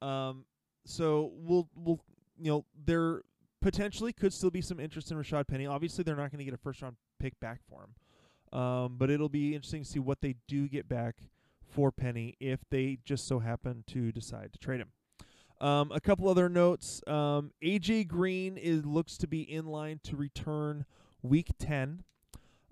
Um, 0.00 0.44
so 0.84 1.32
we'll 1.36 1.68
we'll 1.74 2.00
you 2.38 2.50
know 2.50 2.64
there 2.84 3.22
potentially 3.60 4.12
could 4.12 4.32
still 4.32 4.50
be 4.50 4.60
some 4.60 4.80
interest 4.80 5.10
in 5.10 5.18
Rashad 5.18 5.46
Penny. 5.48 5.66
Obviously, 5.66 6.04
they're 6.04 6.16
not 6.16 6.30
going 6.30 6.38
to 6.38 6.44
get 6.44 6.54
a 6.54 6.58
first 6.58 6.82
round 6.82 6.96
pick 7.18 7.38
back 7.40 7.60
for 7.68 7.84
him, 7.84 8.58
um, 8.58 8.96
but 8.98 9.10
it'll 9.10 9.28
be 9.28 9.54
interesting 9.54 9.82
to 9.82 9.88
see 9.88 9.98
what 9.98 10.20
they 10.20 10.36
do 10.46 10.68
get 10.68 10.88
back 10.88 11.16
for 11.60 11.92
Penny 11.92 12.36
if 12.40 12.60
they 12.70 12.98
just 13.04 13.26
so 13.26 13.40
happen 13.40 13.84
to 13.88 14.12
decide 14.12 14.52
to 14.52 14.58
trade 14.58 14.80
him. 14.80 14.88
Um, 15.60 15.90
a 15.92 16.00
couple 16.00 16.28
other 16.28 16.48
notes: 16.48 17.02
um, 17.06 17.52
AJ 17.62 18.08
Green 18.08 18.56
is 18.56 18.84
looks 18.86 19.16
to 19.18 19.26
be 19.26 19.42
in 19.42 19.66
line 19.66 20.00
to 20.04 20.16
return 20.16 20.84
week 21.22 21.50
ten. 21.58 22.04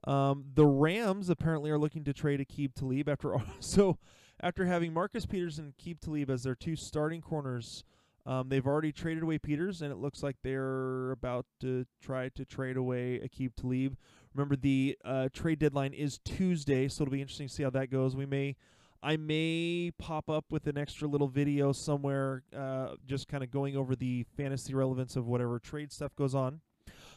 Um, 0.06 0.44
the 0.54 0.66
Rams 0.66 1.30
apparently 1.30 1.70
are 1.70 1.78
looking 1.78 2.04
to 2.04 2.12
trade 2.12 2.40
Aqib 2.40 2.74
Talib 2.74 3.08
after 3.08 3.36
so 3.60 3.98
after 4.40 4.66
having 4.66 4.92
Marcus 4.92 5.26
Peters 5.26 5.58
and 5.58 5.72
Aqib 5.76 6.00
Talib 6.00 6.30
as 6.30 6.42
their 6.42 6.54
two 6.54 6.76
starting 6.76 7.20
corners. 7.20 7.84
Um, 8.26 8.48
they've 8.48 8.66
already 8.66 8.90
traded 8.90 9.22
away 9.22 9.38
Peters, 9.38 9.82
and 9.82 9.92
it 9.92 9.98
looks 9.98 10.22
like 10.22 10.36
they're 10.42 11.12
about 11.12 11.46
to 11.60 11.86
try 12.02 12.28
to 12.30 12.44
trade 12.44 12.76
away 12.76 13.20
Aqib 13.20 13.54
Talib. 13.54 13.96
Remember, 14.34 14.56
the 14.56 14.98
uh, 15.04 15.28
trade 15.32 15.60
deadline 15.60 15.94
is 15.94 16.18
Tuesday, 16.24 16.88
so 16.88 17.02
it'll 17.02 17.12
be 17.12 17.20
interesting 17.20 17.46
to 17.46 17.54
see 17.54 17.62
how 17.62 17.70
that 17.70 17.88
goes. 17.88 18.16
We 18.16 18.26
may, 18.26 18.56
I 19.00 19.16
may 19.16 19.92
pop 19.96 20.28
up 20.28 20.46
with 20.50 20.66
an 20.66 20.76
extra 20.76 21.06
little 21.06 21.28
video 21.28 21.70
somewhere, 21.70 22.42
uh, 22.54 22.96
just 23.06 23.28
kind 23.28 23.44
of 23.44 23.52
going 23.52 23.76
over 23.76 23.94
the 23.94 24.26
fantasy 24.36 24.74
relevance 24.74 25.14
of 25.14 25.26
whatever 25.26 25.60
trade 25.60 25.92
stuff 25.92 26.14
goes 26.16 26.34
on. 26.34 26.60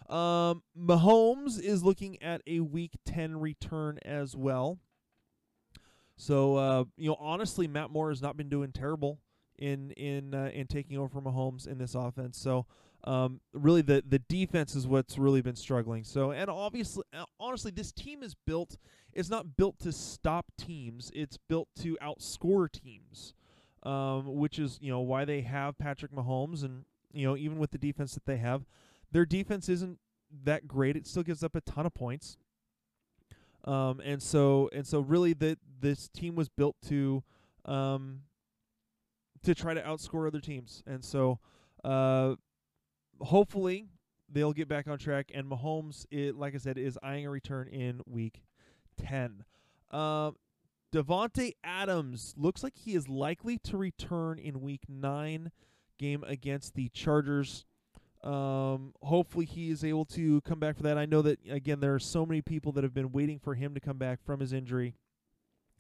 Um, 0.10 0.64
Mahomes 0.78 1.60
is 1.60 1.84
looking 1.84 2.22
at 2.22 2.42
a 2.48 2.62
Week 2.62 2.94
10 3.06 3.40
return 3.40 4.00
as 4.04 4.36
well. 4.36 4.80
So 6.18 6.58
uh, 6.58 6.84
you 6.98 7.10
know, 7.10 7.18
honestly, 7.20 7.68
Matt 7.68 7.92
Moore 7.92 8.10
has 8.10 8.22
not 8.22 8.36
been 8.36 8.50
doing 8.50 8.72
terrible 8.72 9.20
in 9.58 9.92
in 9.92 10.34
uh, 10.34 10.50
in 10.54 10.68
taking 10.68 10.98
over 10.98 11.08
from 11.08 11.24
Mahomes 11.24 11.66
in 11.68 11.78
this 11.78 11.96
offense. 11.96 12.38
So 12.38 12.66
um, 13.06 13.40
really, 13.54 13.82
the 13.82 14.04
the 14.08 14.20
defense 14.20 14.76
is 14.76 14.86
what's 14.86 15.18
really 15.18 15.42
been 15.42 15.56
struggling. 15.56 16.04
So 16.04 16.32
and 16.32 16.50
obviously, 16.50 17.04
uh, 17.14 17.24
honestly, 17.40 17.72
this 17.72 17.92
team 17.94 18.22
is 18.22 18.36
built. 18.46 18.78
It's 19.14 19.30
not 19.30 19.56
built 19.56 19.80
to 19.80 19.92
stop 19.92 20.48
teams. 20.58 21.10
It's 21.16 21.38
built 21.38 21.70
to 21.82 21.98
outscore 22.02 22.70
teams, 22.70 23.34
um, 23.84 24.36
which 24.36 24.60
is 24.60 24.78
you 24.82 24.92
know 24.92 25.00
why 25.00 25.24
they 25.24 25.42
have 25.42 25.78
Patrick 25.78 26.12
Mahomes 26.12 26.64
and 26.64 26.84
you 27.14 27.26
know 27.26 27.38
even 27.38 27.60
with 27.60 27.72
the 27.72 27.78
defense 27.78 28.14
that 28.16 28.26
they 28.26 28.38
have, 28.38 28.66
their 29.12 29.26
defense 29.26 29.70
isn't 29.70 30.00
that 30.44 30.68
great. 30.68 30.96
It 30.96 31.08
still 31.08 31.24
gives 31.24 31.44
up 31.44 31.56
a 31.56 31.62
ton 31.62 31.86
of 31.86 31.94
points. 31.94 32.38
Um, 33.66 34.00
and 34.04 34.22
so 34.24 34.70
and 34.72 34.88
so 34.88 35.02
really 35.02 35.34
that 35.34 35.60
this 35.82 36.08
team 36.08 36.36
was 36.36 36.50
built 36.50 36.76
to 36.88 37.24
um, 37.66 38.22
to 39.44 39.54
try 39.54 39.74
to 39.74 39.82
outscore 39.82 40.28
other 40.28 40.40
teams. 40.40 40.84
And 40.88 41.04
so 41.04 41.40
uh, 41.84 42.36
hopefully 43.20 43.88
they'll 44.32 44.54
get 44.54 44.68
back 44.68 44.88
on 44.88 44.98
track 44.98 45.32
and 45.34 45.50
Mahomes 45.50 46.06
it 46.12 46.36
like 46.36 46.54
I 46.54 46.58
said 46.58 46.78
is 46.78 46.98
eyeing 47.02 47.26
a 47.26 47.30
return 47.30 47.68
in 47.68 48.02
week 48.06 48.44
10. 48.98 49.44
Um 49.92 50.36
Davante 50.92 51.52
Adams 51.64 52.34
looks 52.36 52.64
like 52.64 52.76
he 52.76 52.96
is 52.96 53.08
likely 53.08 53.60
to 53.60 53.78
return 53.78 54.40
in 54.40 54.62
week 54.62 54.82
9 54.88 55.52
game 56.00 56.24
against 56.26 56.74
the 56.74 56.90
Chargers. 56.90 57.66
Um, 58.24 58.94
hopefully 59.02 59.46
he 59.46 59.70
is 59.70 59.84
able 59.84 60.04
to 60.06 60.42
come 60.42 60.60
back 60.60 60.76
for 60.76 60.84
that. 60.84 60.98
I 60.98 61.06
know 61.06 61.22
that 61.22 61.40
again 61.50 61.80
there 61.80 61.96
are 61.96 62.00
so 62.00 62.26
many 62.26 62.42
people 62.42 62.72
that 62.74 62.84
have 62.84 62.94
been 62.94 63.12
waiting 63.12 63.40
for 63.40 63.56
him 63.56 63.74
to 63.74 63.80
come 63.80 63.98
back 63.98 64.22
from 64.24 64.42
his 64.42 64.52
injury. 64.52 64.96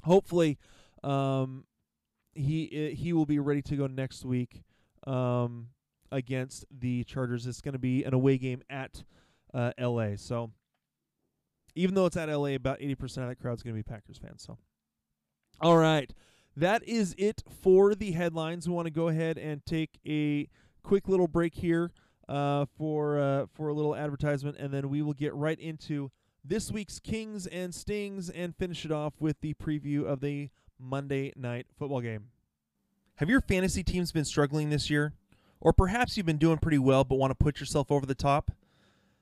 Hopefully, 0.06 0.58
um, 1.04 1.66
he 2.34 2.96
he 2.98 3.12
will 3.12 3.26
be 3.26 3.40
ready 3.40 3.62
to 3.64 3.76
go 3.76 3.88
next 3.88 4.24
week 4.24 4.64
um, 5.06 5.68
against 6.12 6.66
the 6.72 7.04
Chargers. 7.04 7.46
It's 7.46 7.60
going 7.60 7.74
to 7.74 7.80
be 7.80 8.06
an 8.06 8.14
away 8.14 8.38
game 8.38 8.62
at 8.70 9.04
uh, 9.54 9.72
L.A. 9.78 10.18
So 10.18 10.52
even 11.76 11.94
though 11.96 12.06
it's 12.06 12.18
at 12.18 12.30
L.A., 12.30 12.56
about 12.56 12.78
eighty 12.80 12.96
percent 12.96 13.26
of 13.26 13.30
that 13.30 13.42
crowd's 13.42 13.64
going 13.64 13.76
to 13.76 13.80
be 13.80 13.84
Packers 13.84 14.18
fans. 14.18 14.44
So 14.44 14.58
all 15.60 15.78
right, 15.78 16.14
that 16.56 16.88
is 16.88 17.14
it 17.18 17.44
for 17.62 17.96
the 17.96 18.14
headlines. 18.14 18.70
We 18.70 18.74
want 18.74 18.86
to 18.86 18.94
go 18.94 19.10
ahead 19.10 19.38
and 19.38 19.66
take 19.66 20.00
a 20.08 20.48
quick 20.84 21.10
little 21.10 21.28
break 21.28 21.56
here 21.56 21.92
uh, 22.30 22.68
for 22.78 23.20
uh, 23.20 23.46
for 23.54 23.70
a 23.70 23.74
little 23.74 23.96
advertisement, 23.96 24.56
and 24.58 24.72
then 24.72 24.90
we 24.90 25.02
will 25.02 25.14
get 25.14 25.34
right 25.34 25.60
into 25.60 26.12
this 26.46 26.72
week's 26.72 27.00
Kings 27.00 27.48
and 27.48 27.74
Stings 27.74 28.30
and 28.30 28.56
finish 28.56 28.86
it 28.86 28.92
off 28.92 29.14
with 29.20 29.42
the 29.42 29.56
preview 29.56 30.06
of 30.06 30.22
the 30.22 30.50
Monday 30.80 31.34
night 31.36 31.66
football 31.78 32.02
game. 32.02 32.28
Have 33.16 33.30
your 33.30 33.42
fantasy 33.42 33.84
teams 33.84 34.12
been 34.12 34.26
struggling 34.26 34.70
this 34.70 34.90
year? 34.90 35.14
Or 35.60 35.74
perhaps 35.74 36.16
you've 36.16 36.26
been 36.26 36.38
doing 36.38 36.58
pretty 36.58 36.78
well 36.78 37.04
but 37.04 37.18
want 37.18 37.32
to 37.32 37.44
put 37.44 37.60
yourself 37.60 37.92
over 37.92 38.06
the 38.06 38.16
top? 38.16 38.52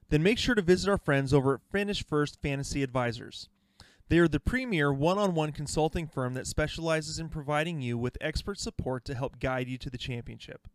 Then 0.10 0.22
make 0.22 0.38
sure 0.38 0.54
to 0.54 0.62
visit 0.62 0.90
our 0.90 1.00
friends 1.00 1.34
over 1.34 1.56
at 1.56 1.62
Finish 1.72 2.06
First 2.06 2.40
Fantasy 2.42 2.84
Advisors. 2.84 3.50
They 4.10 4.20
are 4.20 4.28
the 4.28 4.40
premier 4.40 4.94
one 4.94 5.18
on 5.18 5.34
one 5.34 5.52
consulting 5.52 6.08
firm 6.08 6.36
that 6.36 6.46
specializes 6.46 7.18
in 7.18 7.30
providing 7.30 7.82
you 7.82 7.98
with 7.98 8.18
expert 8.22 8.60
support 8.60 9.04
to 9.06 9.16
help 9.16 9.40
guide 9.40 9.68
you 9.68 9.78
to 9.80 9.90
the 9.90 9.98
championship. 9.98 10.68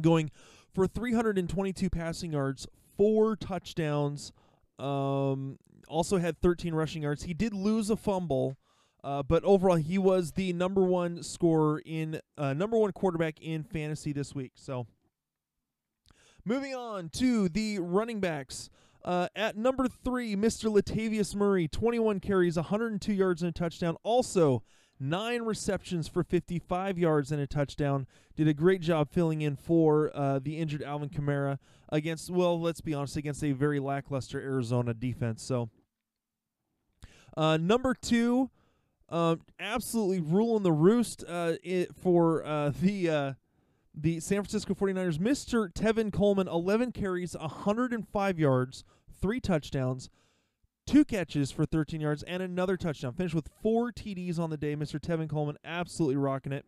going 0.00 0.30
for 0.74 0.86
322 0.86 1.90
passing 1.90 2.32
yards, 2.32 2.66
four 2.96 3.36
touchdowns. 3.36 4.32
Um, 4.78 5.58
also 5.88 6.18
had 6.18 6.40
13 6.40 6.74
rushing 6.74 7.02
yards. 7.02 7.24
He 7.24 7.34
did 7.34 7.52
lose 7.52 7.90
a 7.90 7.96
fumble, 7.96 8.56
uh, 9.02 9.22
but 9.22 9.44
overall 9.44 9.76
he 9.76 9.98
was 9.98 10.32
the 10.32 10.52
number 10.52 10.82
one 10.82 11.22
scorer 11.22 11.82
in 11.84 12.20
uh, 12.38 12.54
number 12.54 12.78
one 12.78 12.92
quarterback 12.92 13.40
in 13.40 13.62
fantasy 13.64 14.12
this 14.12 14.34
week. 14.34 14.52
So, 14.54 14.86
moving 16.44 16.74
on 16.74 17.08
to 17.10 17.48
the 17.48 17.78
running 17.80 18.20
backs. 18.20 18.70
Uh, 19.02 19.28
at 19.34 19.56
number 19.56 19.88
three, 19.88 20.36
Mr. 20.36 20.70
Latavius 20.70 21.34
Murray, 21.34 21.66
21 21.66 22.20
carries, 22.20 22.56
102 22.56 23.12
yards 23.12 23.42
and 23.42 23.48
a 23.48 23.52
touchdown. 23.52 23.96
Also 24.02 24.62
nine 25.00 25.42
receptions 25.42 26.06
for 26.06 26.22
55 26.22 26.98
yards 26.98 27.32
and 27.32 27.40
a 27.40 27.46
touchdown. 27.46 28.06
Did 28.36 28.46
a 28.46 28.54
great 28.54 28.80
job 28.82 29.10
filling 29.10 29.40
in 29.40 29.56
for 29.56 30.10
uh, 30.14 30.38
the 30.38 30.58
injured 30.58 30.82
Alvin 30.82 31.08
Kamara 31.08 31.58
against, 31.88 32.30
well, 32.30 32.60
let's 32.60 32.80
be 32.80 32.94
honest, 32.94 33.16
against 33.16 33.42
a 33.42 33.52
very 33.52 33.80
lackluster 33.80 34.40
Arizona 34.40 34.94
defense. 34.94 35.42
So, 35.42 35.70
Uh, 37.36 37.56
number 37.56 37.94
two, 37.94 38.50
um, 39.08 39.40
absolutely 39.58 40.20
ruling 40.20 40.62
the 40.62 40.72
roost 40.72 41.24
uh, 41.28 41.54
for 42.00 42.44
uh, 42.44 42.72
the 42.80 43.08
uh, 43.10 43.32
the 43.94 44.20
San 44.20 44.38
Francisco 44.42 44.74
49ers. 44.74 45.18
Mr. 45.18 45.72
Tevin 45.72 46.12
Coleman, 46.12 46.46
11 46.48 46.92
carries, 46.92 47.36
105 47.36 48.38
yards, 48.38 48.84
three 49.20 49.40
touchdowns, 49.40 50.08
two 50.90 51.04
catches 51.04 51.52
for 51.52 51.64
13 51.64 52.00
yards, 52.00 52.24
and 52.24 52.42
another 52.42 52.76
touchdown. 52.76 53.12
Finished 53.12 53.36
with 53.36 53.48
four 53.62 53.92
TDs 53.92 54.40
on 54.40 54.50
the 54.50 54.56
day. 54.56 54.74
Mr. 54.74 54.98
Tevin 54.98 55.28
Coleman 55.28 55.56
absolutely 55.64 56.16
rocking 56.16 56.50
it. 56.52 56.64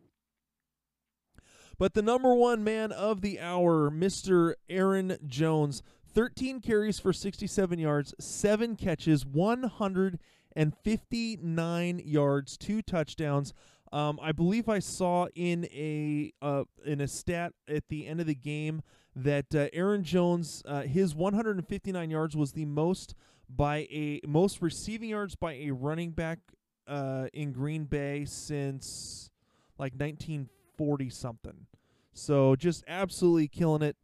But 1.79 1.95
the 1.95 2.03
number 2.03 2.35
one 2.35 2.63
man 2.63 2.93
of 2.93 3.23
the 3.23 3.41
hour, 3.41 3.91
Mr. 3.91 4.55
Aaron 4.69 5.17
Jones, 5.27 5.83
13 6.15 6.61
carries 6.61 7.01
for 7.01 7.13
67 7.13 7.81
yards, 7.81 8.15
seven 8.21 8.77
catches, 8.77 9.27
159 9.27 12.03
yards, 12.05 12.57
two 12.57 12.83
touchdowns. 12.83 13.53
Um, 13.91 14.21
I 14.23 14.31
believe 14.33 14.69
I 14.69 14.79
saw 14.79 15.27
in 15.35 15.65
a 15.73 16.33
uh, 16.41 16.63
in 16.85 17.01
a 17.01 17.09
stat 17.09 17.55
at 17.69 17.89
the 17.89 18.07
end 18.07 18.21
of 18.21 18.27
the 18.27 18.35
game 18.35 18.83
that 19.15 19.55
uh, 19.55 19.69
Aaron 19.73 20.05
Jones, 20.05 20.63
uh, 20.65 20.83
his 20.83 21.15
159 21.15 22.11
yards 22.11 22.37
was 22.37 22.53
the 22.53 22.65
most 22.65 23.15
by 23.55 23.87
a 23.91 24.21
most 24.27 24.63
receiving 24.63 25.11
yards 25.11 25.35
by 25.35 25.55
a 25.55 25.71
running 25.71 26.11
back 26.11 26.39
uh, 26.87 27.27
in 27.33 27.53
Green 27.53 27.85
Bay 27.85 28.25
since 28.25 29.31
like 29.79 29.93
1940 29.95 31.11
something. 31.11 31.67
So 32.13 32.57
just 32.57 32.85
absolutely 32.87 33.49
killing 33.49 33.83
it. 33.83 33.97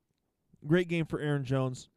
Great 0.67 0.89
game 0.89 1.07
for 1.07 1.21
Aaron 1.21 1.45
Jones. 1.45 1.89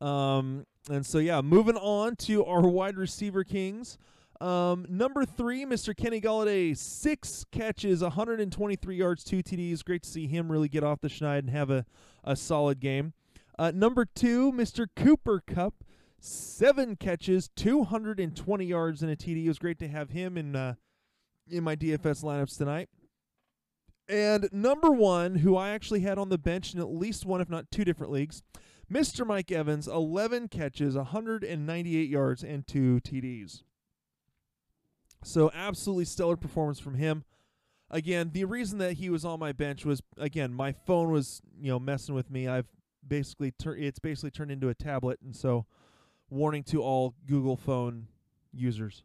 Um, 0.00 0.66
and 0.90 1.04
so 1.04 1.18
yeah, 1.18 1.40
moving 1.40 1.76
on 1.76 2.16
to 2.16 2.44
our 2.44 2.66
wide 2.66 2.96
receiver 2.96 3.44
kings. 3.44 3.98
Um, 4.40 4.86
number 4.88 5.24
three, 5.24 5.64
Mr. 5.64 5.96
Kenny 5.96 6.20
Golladay, 6.20 6.76
six 6.76 7.44
catches, 7.50 8.02
123 8.02 8.96
yards, 8.96 9.24
two 9.24 9.42
TDs. 9.42 9.84
Great 9.84 10.04
to 10.04 10.08
see 10.08 10.28
him 10.28 10.50
really 10.50 10.68
get 10.68 10.84
off 10.84 11.00
the 11.00 11.08
schneid 11.08 11.40
and 11.40 11.50
have 11.50 11.70
a, 11.70 11.84
a 12.22 12.36
solid 12.36 12.78
game. 12.78 13.14
Uh, 13.58 13.72
number 13.74 14.04
two, 14.04 14.52
Mr. 14.52 14.86
Cooper 14.94 15.42
Kupp, 15.44 15.74
seven 16.20 16.96
catches, 16.96 17.48
220 17.56 18.64
yards 18.64 19.02
and 19.02 19.10
a 19.10 19.16
TD. 19.16 19.44
It 19.44 19.48
was 19.48 19.58
great 19.58 19.78
to 19.78 19.88
have 19.88 20.10
him 20.10 20.36
in 20.36 20.56
uh, 20.56 20.74
in 21.50 21.64
my 21.64 21.76
DFS 21.76 22.22
lineups 22.22 22.56
tonight. 22.56 22.88
And 24.08 24.48
number 24.52 24.90
one, 24.90 25.36
who 25.36 25.56
I 25.56 25.70
actually 25.70 26.00
had 26.00 26.18
on 26.18 26.30
the 26.30 26.38
bench 26.38 26.72
in 26.72 26.80
at 26.80 26.88
least 26.88 27.26
one, 27.26 27.40
if 27.40 27.50
not 27.50 27.70
two 27.70 27.84
different 27.84 28.12
leagues, 28.12 28.42
Mr. 28.90 29.26
Mike 29.26 29.52
Evans, 29.52 29.86
11 29.86 30.48
catches, 30.48 30.96
198 30.96 32.08
yards, 32.08 32.42
and 32.42 32.66
two 32.66 33.00
TDs. 33.00 33.62
So, 35.22 35.50
absolutely 35.52 36.06
stellar 36.06 36.36
performance 36.36 36.78
from 36.78 36.94
him. 36.94 37.24
Again, 37.90 38.30
the 38.32 38.44
reason 38.44 38.78
that 38.78 38.94
he 38.94 39.10
was 39.10 39.24
on 39.24 39.38
my 39.38 39.52
bench 39.52 39.84
was, 39.84 40.02
again, 40.16 40.54
my 40.54 40.72
phone 40.72 41.10
was, 41.10 41.42
you 41.60 41.70
know, 41.70 41.78
messing 41.78 42.14
with 42.14 42.30
me. 42.30 42.48
I've 42.48 42.68
basically, 43.06 43.50
tur- 43.50 43.76
it's 43.76 43.98
basically 43.98 44.30
turned 44.30 44.50
into 44.50 44.68
a 44.68 44.74
tablet. 44.74 45.18
And 45.22 45.36
so, 45.36 45.66
warning 46.30 46.62
to 46.64 46.82
all 46.82 47.14
Google 47.26 47.56
phone 47.56 48.08
users. 48.52 49.04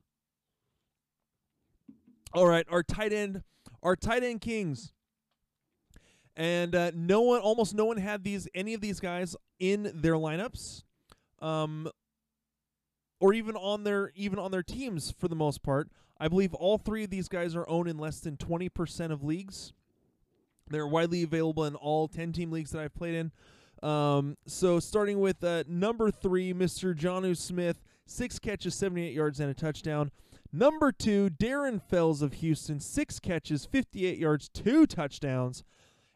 All 2.33 2.47
right, 2.47 2.65
our 2.69 2.83
tight 2.83 3.13
end, 3.13 3.43
our 3.81 3.95
tight 3.95 4.23
end 4.23 4.41
kings 4.41 4.93
and 6.35 6.75
uh, 6.75 6.91
no 6.95 7.21
one, 7.21 7.39
almost 7.39 7.75
no 7.75 7.85
one 7.85 7.97
had 7.97 8.23
these 8.23 8.47
any 8.53 8.73
of 8.73 8.81
these 8.81 8.99
guys 8.99 9.35
in 9.59 9.91
their 9.93 10.13
lineups, 10.13 10.83
um, 11.39 11.87
or 13.19 13.33
even 13.33 13.55
on 13.55 13.83
their 13.83 14.11
even 14.15 14.39
on 14.39 14.51
their 14.51 14.63
teams 14.63 15.11
for 15.11 15.27
the 15.27 15.35
most 15.35 15.63
part. 15.63 15.89
I 16.19 16.27
believe 16.27 16.53
all 16.53 16.77
three 16.77 17.03
of 17.03 17.09
these 17.09 17.27
guys 17.27 17.55
are 17.55 17.67
owned 17.69 17.87
in 17.87 17.97
less 17.97 18.19
than 18.19 18.37
twenty 18.37 18.69
percent 18.69 19.13
of 19.13 19.23
leagues. 19.23 19.73
They're 20.69 20.87
widely 20.87 21.23
available 21.23 21.65
in 21.65 21.75
all 21.75 22.07
ten 22.07 22.31
team 22.31 22.51
leagues 22.51 22.71
that 22.71 22.81
I've 22.81 22.95
played 22.95 23.15
in. 23.15 23.31
Um, 23.83 24.37
so 24.45 24.79
starting 24.79 25.19
with 25.19 25.43
uh, 25.43 25.63
number 25.67 26.09
three, 26.09 26.53
Mr. 26.53 26.95
Jonnu 26.95 27.35
Smith, 27.35 27.81
six 28.05 28.39
catches, 28.39 28.75
seventy-eight 28.75 29.13
yards, 29.13 29.39
and 29.39 29.51
a 29.51 29.53
touchdown. 29.53 30.09
Number 30.53 30.91
two, 30.91 31.29
Darren 31.31 31.81
Fells 31.81 32.21
of 32.21 32.33
Houston, 32.33 32.79
six 32.79 33.19
catches, 33.19 33.65
58 33.65 34.19
yards, 34.19 34.47
two 34.49 34.85
touchdowns. 34.85 35.63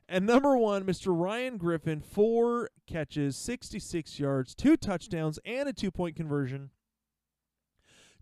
And 0.07 0.27
number 0.27 0.55
one, 0.55 0.83
Mr. 0.83 1.07
Ryan 1.07 1.57
Griffin, 1.57 2.01
four 2.01 2.69
catches, 2.85 3.35
66 3.35 4.19
yards, 4.19 4.53
two 4.55 4.77
touchdowns, 4.77 5.39
and 5.43 5.67
a 5.67 5.73
two 5.73 5.91
point 5.91 6.15
conversion. 6.15 6.69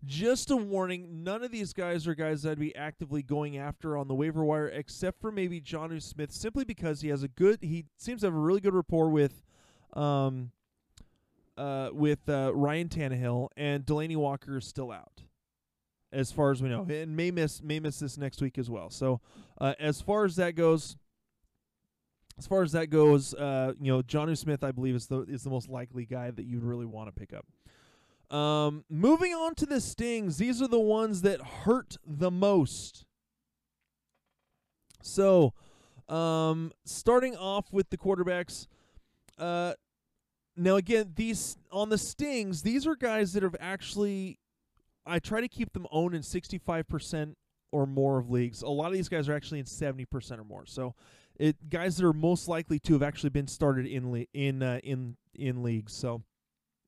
Just 0.04 0.50
a 0.50 0.56
warning 0.56 1.24
none 1.24 1.42
of 1.42 1.50
these 1.50 1.72
guys 1.72 2.06
are 2.06 2.14
guys 2.14 2.42
that 2.42 2.52
I'd 2.52 2.58
be 2.58 2.74
actively 2.76 3.22
going 3.22 3.56
after 3.56 3.96
on 3.96 4.08
the 4.08 4.14
waiver 4.14 4.44
wire, 4.44 4.68
except 4.68 5.20
for 5.20 5.32
maybe 5.32 5.60
Jonnu 5.60 6.00
Smith, 6.02 6.32
simply 6.32 6.64
because 6.64 7.00
he 7.00 7.08
has 7.08 7.22
a 7.22 7.28
good, 7.28 7.58
he 7.62 7.86
seems 7.96 8.20
to 8.20 8.28
have 8.28 8.34
a 8.34 8.38
really 8.38 8.60
good 8.60 8.74
rapport 8.74 9.08
with. 9.08 9.42
Um, 9.94 10.50
uh, 11.56 11.88
with 11.92 12.28
uh, 12.28 12.52
Ryan 12.54 12.88
Tannehill 12.88 13.48
and 13.56 13.84
Delanie 13.84 14.16
Walker 14.16 14.58
is 14.58 14.66
still 14.66 14.92
out, 14.92 15.22
as 16.12 16.30
far 16.30 16.50
as 16.50 16.62
we 16.62 16.68
know, 16.68 16.86
and 16.88 17.16
may 17.16 17.30
miss 17.30 17.62
may 17.62 17.80
miss 17.80 17.98
this 17.98 18.18
next 18.18 18.42
week 18.42 18.58
as 18.58 18.68
well. 18.68 18.90
So, 18.90 19.20
uh, 19.58 19.74
as 19.80 20.00
far 20.00 20.24
as 20.24 20.36
that 20.36 20.54
goes, 20.54 20.96
as 22.38 22.46
far 22.46 22.62
as 22.62 22.72
that 22.72 22.90
goes, 22.90 23.32
uh, 23.34 23.72
you 23.80 23.90
know, 23.90 24.02
Jonnu 24.02 24.36
Smith, 24.36 24.62
I 24.62 24.70
believe, 24.70 24.94
is 24.94 25.06
the 25.06 25.22
is 25.22 25.42
the 25.42 25.50
most 25.50 25.68
likely 25.68 26.04
guy 26.04 26.30
that 26.30 26.44
you'd 26.44 26.62
really 26.62 26.86
want 26.86 27.08
to 27.08 27.12
pick 27.12 27.32
up. 27.32 27.46
Um, 28.30 28.84
moving 28.88 29.32
on 29.32 29.54
to 29.56 29.66
the 29.66 29.80
stings, 29.80 30.38
these 30.38 30.60
are 30.60 30.68
the 30.68 30.80
ones 30.80 31.22
that 31.22 31.40
hurt 31.40 31.96
the 32.04 32.30
most. 32.30 33.04
So, 35.02 35.54
um, 36.08 36.72
starting 36.84 37.36
off 37.36 37.72
with 37.72 37.90
the 37.90 37.96
quarterbacks, 37.96 38.66
uh, 39.38 39.74
now 40.56 40.76
again, 40.76 41.12
these 41.14 41.56
on 41.70 41.88
the 41.88 41.98
stings, 41.98 42.62
these 42.62 42.86
are 42.86 42.96
guys 42.96 43.32
that 43.34 43.42
have 43.42 43.56
actually. 43.60 44.38
I 45.08 45.20
try 45.20 45.40
to 45.40 45.46
keep 45.46 45.72
them 45.72 45.86
owned 45.92 46.16
in 46.16 46.24
sixty 46.24 46.58
five 46.58 46.88
percent 46.88 47.36
or 47.70 47.86
more 47.86 48.18
of 48.18 48.28
leagues. 48.28 48.62
A 48.62 48.68
lot 48.68 48.88
of 48.88 48.94
these 48.94 49.08
guys 49.08 49.28
are 49.28 49.34
actually 49.34 49.60
in 49.60 49.66
seventy 49.66 50.04
percent 50.04 50.40
or 50.40 50.44
more. 50.44 50.66
So 50.66 50.96
it 51.38 51.68
guys 51.68 51.96
that 51.98 52.04
are 52.04 52.12
most 52.12 52.48
likely 52.48 52.80
to 52.80 52.94
have 52.94 53.04
actually 53.04 53.30
been 53.30 53.46
started 53.46 53.86
in 53.86 54.10
le- 54.10 54.26
in 54.34 54.64
uh, 54.64 54.80
in 54.82 55.16
in 55.32 55.62
leagues. 55.62 55.92
So 55.92 56.22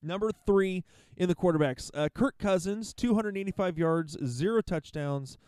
number 0.02 0.30
three 0.46 0.84
in 1.16 1.28
the 1.28 1.34
quarterbacks, 1.34 1.90
uh, 1.94 2.08
Kirk 2.14 2.38
Cousins, 2.38 2.92
285 2.94 3.78
yards, 3.78 4.16
zero 4.24 4.60
touchdowns, 4.60 5.38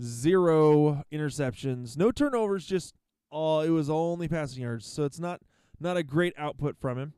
zero 0.00 1.04
interceptions, 1.12 1.96
no 1.96 2.10
turnovers, 2.10 2.66
just 2.66 2.94
all 3.30 3.60
it 3.60 3.70
was 3.70 3.88
only 3.90 4.28
passing 4.28 4.62
yards. 4.62 4.86
So 4.86 5.04
it's 5.04 5.20
not 5.20 5.40
not 5.78 5.96
a 5.96 6.02
great 6.02 6.34
output 6.36 6.76
from 6.78 6.98
him. 6.98 7.14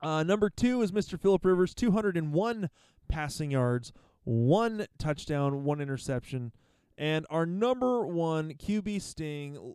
Uh, 0.00 0.22
number 0.22 0.50
two 0.50 0.82
is 0.82 0.92
Mr. 0.92 1.18
Philip 1.18 1.44
Rivers, 1.44 1.74
201 1.74 2.68
passing 3.08 3.50
yards, 3.50 3.92
one 4.24 4.86
touchdown, 4.98 5.64
one 5.64 5.80
interception. 5.80 6.52
And 6.96 7.26
our 7.30 7.46
number 7.46 8.06
one 8.06 8.52
QB 8.54 9.00
sting 9.02 9.74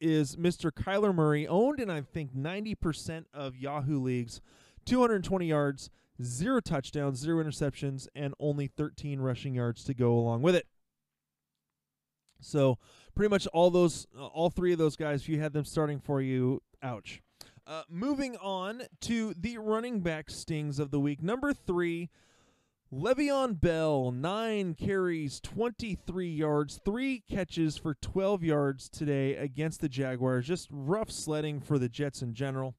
is 0.00 0.36
Mr. 0.36 0.70
Kyler 0.70 1.14
Murray, 1.14 1.46
owned 1.46 1.80
in 1.80 1.90
I 1.90 2.00
think 2.00 2.34
90% 2.34 3.24
of 3.32 3.56
Yahoo 3.56 4.00
leagues, 4.00 4.40
220 4.90 5.46
yards, 5.46 5.88
zero 6.20 6.60
touchdowns, 6.60 7.20
zero 7.20 7.42
interceptions, 7.42 8.08
and 8.16 8.34
only 8.40 8.66
13 8.66 9.20
rushing 9.20 9.54
yards 9.54 9.84
to 9.84 9.94
go 9.94 10.14
along 10.14 10.42
with 10.42 10.56
it. 10.56 10.66
So 12.40 12.78
pretty 13.14 13.30
much 13.30 13.46
all 13.48 13.70
those, 13.70 14.08
uh, 14.18 14.26
all 14.26 14.50
three 14.50 14.72
of 14.72 14.78
those 14.78 14.96
guys, 14.96 15.22
if 15.22 15.28
you 15.28 15.40
had 15.40 15.52
them 15.52 15.64
starting 15.64 16.00
for 16.00 16.20
you, 16.20 16.60
ouch. 16.82 17.22
Uh, 17.68 17.82
moving 17.88 18.36
on 18.38 18.82
to 19.02 19.32
the 19.38 19.58
running 19.58 20.00
back 20.00 20.28
stings 20.28 20.80
of 20.80 20.90
the 20.90 20.98
week. 20.98 21.22
Number 21.22 21.52
three, 21.52 22.10
Le'Veon 22.92 23.60
Bell, 23.60 24.10
nine 24.10 24.74
carries, 24.74 25.38
23 25.38 26.28
yards, 26.28 26.80
three 26.84 27.22
catches 27.30 27.76
for 27.76 27.94
12 27.94 28.42
yards 28.42 28.88
today 28.88 29.36
against 29.36 29.80
the 29.80 29.88
Jaguars. 29.88 30.48
Just 30.48 30.66
rough 30.72 31.12
sledding 31.12 31.60
for 31.60 31.78
the 31.78 31.88
Jets 31.88 32.22
in 32.22 32.34
general. 32.34 32.74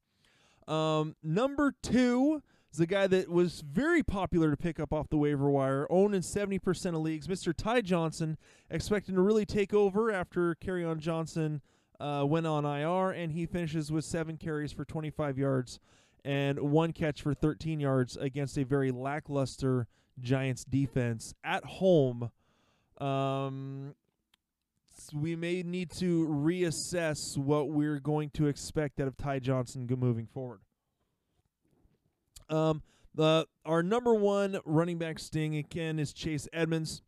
Um, 0.67 1.15
number 1.23 1.73
two 1.81 2.41
is 2.71 2.77
the 2.77 2.87
guy 2.87 3.07
that 3.07 3.29
was 3.29 3.61
very 3.61 4.03
popular 4.03 4.51
to 4.51 4.57
pick 4.57 4.79
up 4.79 4.93
off 4.93 5.09
the 5.09 5.17
waiver 5.17 5.49
wire, 5.49 5.87
owned 5.89 6.15
in 6.15 6.21
70% 6.21 6.85
of 6.87 6.95
leagues, 6.95 7.27
Mr. 7.27 7.53
Ty 7.55 7.81
Johnson, 7.81 8.37
expecting 8.69 9.15
to 9.15 9.21
really 9.21 9.45
take 9.45 9.73
over 9.73 10.11
after 10.11 10.55
Kerryon 10.55 10.99
Johnson 10.99 11.61
uh, 11.99 12.25
went 12.25 12.47
on 12.47 12.65
IR, 12.65 13.11
and 13.11 13.31
he 13.31 13.45
finishes 13.45 13.91
with 13.91 14.05
seven 14.05 14.37
carries 14.37 14.71
for 14.71 14.85
25 14.85 15.37
yards 15.37 15.79
and 16.23 16.59
one 16.59 16.93
catch 16.93 17.21
for 17.21 17.33
13 17.33 17.79
yards 17.79 18.15
against 18.17 18.57
a 18.57 18.63
very 18.63 18.91
lackluster 18.91 19.87
Giants 20.19 20.63
defense 20.63 21.33
at 21.43 21.65
home. 21.65 22.31
Um, 22.99 23.95
we 25.13 25.35
may 25.35 25.63
need 25.63 25.91
to 25.91 26.27
reassess 26.27 27.37
what 27.37 27.69
we're 27.69 27.99
going 27.99 28.29
to 28.31 28.47
expect 28.47 28.99
out 28.99 29.07
of 29.07 29.17
Ty 29.17 29.39
Johnson 29.39 29.87
moving 29.97 30.27
forward. 30.27 30.61
Um, 32.49 32.83
The 33.13 33.47
our 33.65 33.83
number 33.83 34.13
one 34.13 34.59
running 34.65 34.97
back 34.97 35.19
sting 35.19 35.55
again 35.55 35.99
is 35.99 36.13
Chase 36.13 36.47
Edmonds. 36.53 37.01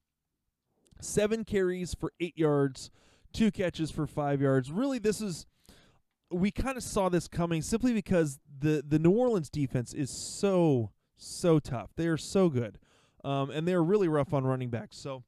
Seven 1.02 1.44
carries 1.44 1.94
for 1.94 2.12
eight 2.20 2.38
yards, 2.38 2.92
two 3.34 3.52
catches 3.52 3.92
for 3.92 4.08
five 4.08 4.42
yards. 4.42 4.72
Really, 4.72 5.00
this 5.00 5.22
is 5.22 5.46
we 6.32 6.52
kind 6.52 6.78
of 6.78 6.84
saw 6.84 7.10
this 7.10 7.28
coming 7.28 7.62
simply 7.62 7.94
because 7.94 8.40
the 8.60 8.84
the 8.88 9.00
New 9.00 9.12
Orleans 9.12 9.50
defense 9.50 9.94
is 9.94 10.10
so 10.10 10.92
so 11.18 11.60
tough. 11.60 11.92
They 11.96 12.08
are 12.08 12.18
so 12.18 12.50
good, 12.50 12.80
um, 13.24 13.50
and 13.50 13.68
they're 13.68 13.84
really 13.84 14.08
rough 14.08 14.34
on 14.34 14.46
running 14.46 14.70
backs. 14.70 14.98
So, 14.98 15.24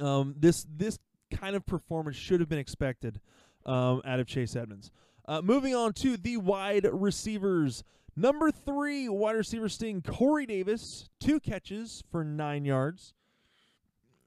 um, 0.00 0.34
this 0.38 0.66
this 0.68 0.98
kind 1.36 1.56
of 1.56 1.66
performance 1.66 2.16
should 2.16 2.40
have 2.40 2.48
been 2.48 2.58
expected 2.58 3.20
um, 3.66 4.02
out 4.04 4.20
of 4.20 4.26
Chase 4.26 4.56
Edmonds. 4.56 4.90
Uh, 5.26 5.40
moving 5.42 5.74
on 5.74 5.92
to 5.94 6.16
the 6.16 6.36
wide 6.36 6.86
receivers. 6.90 7.82
Number 8.16 8.50
three 8.50 9.08
wide 9.08 9.36
receiver 9.36 9.68
sting 9.68 10.02
Corey 10.02 10.46
Davis, 10.46 11.08
two 11.18 11.40
catches 11.40 12.02
for 12.10 12.22
nine 12.24 12.64
yards 12.64 13.14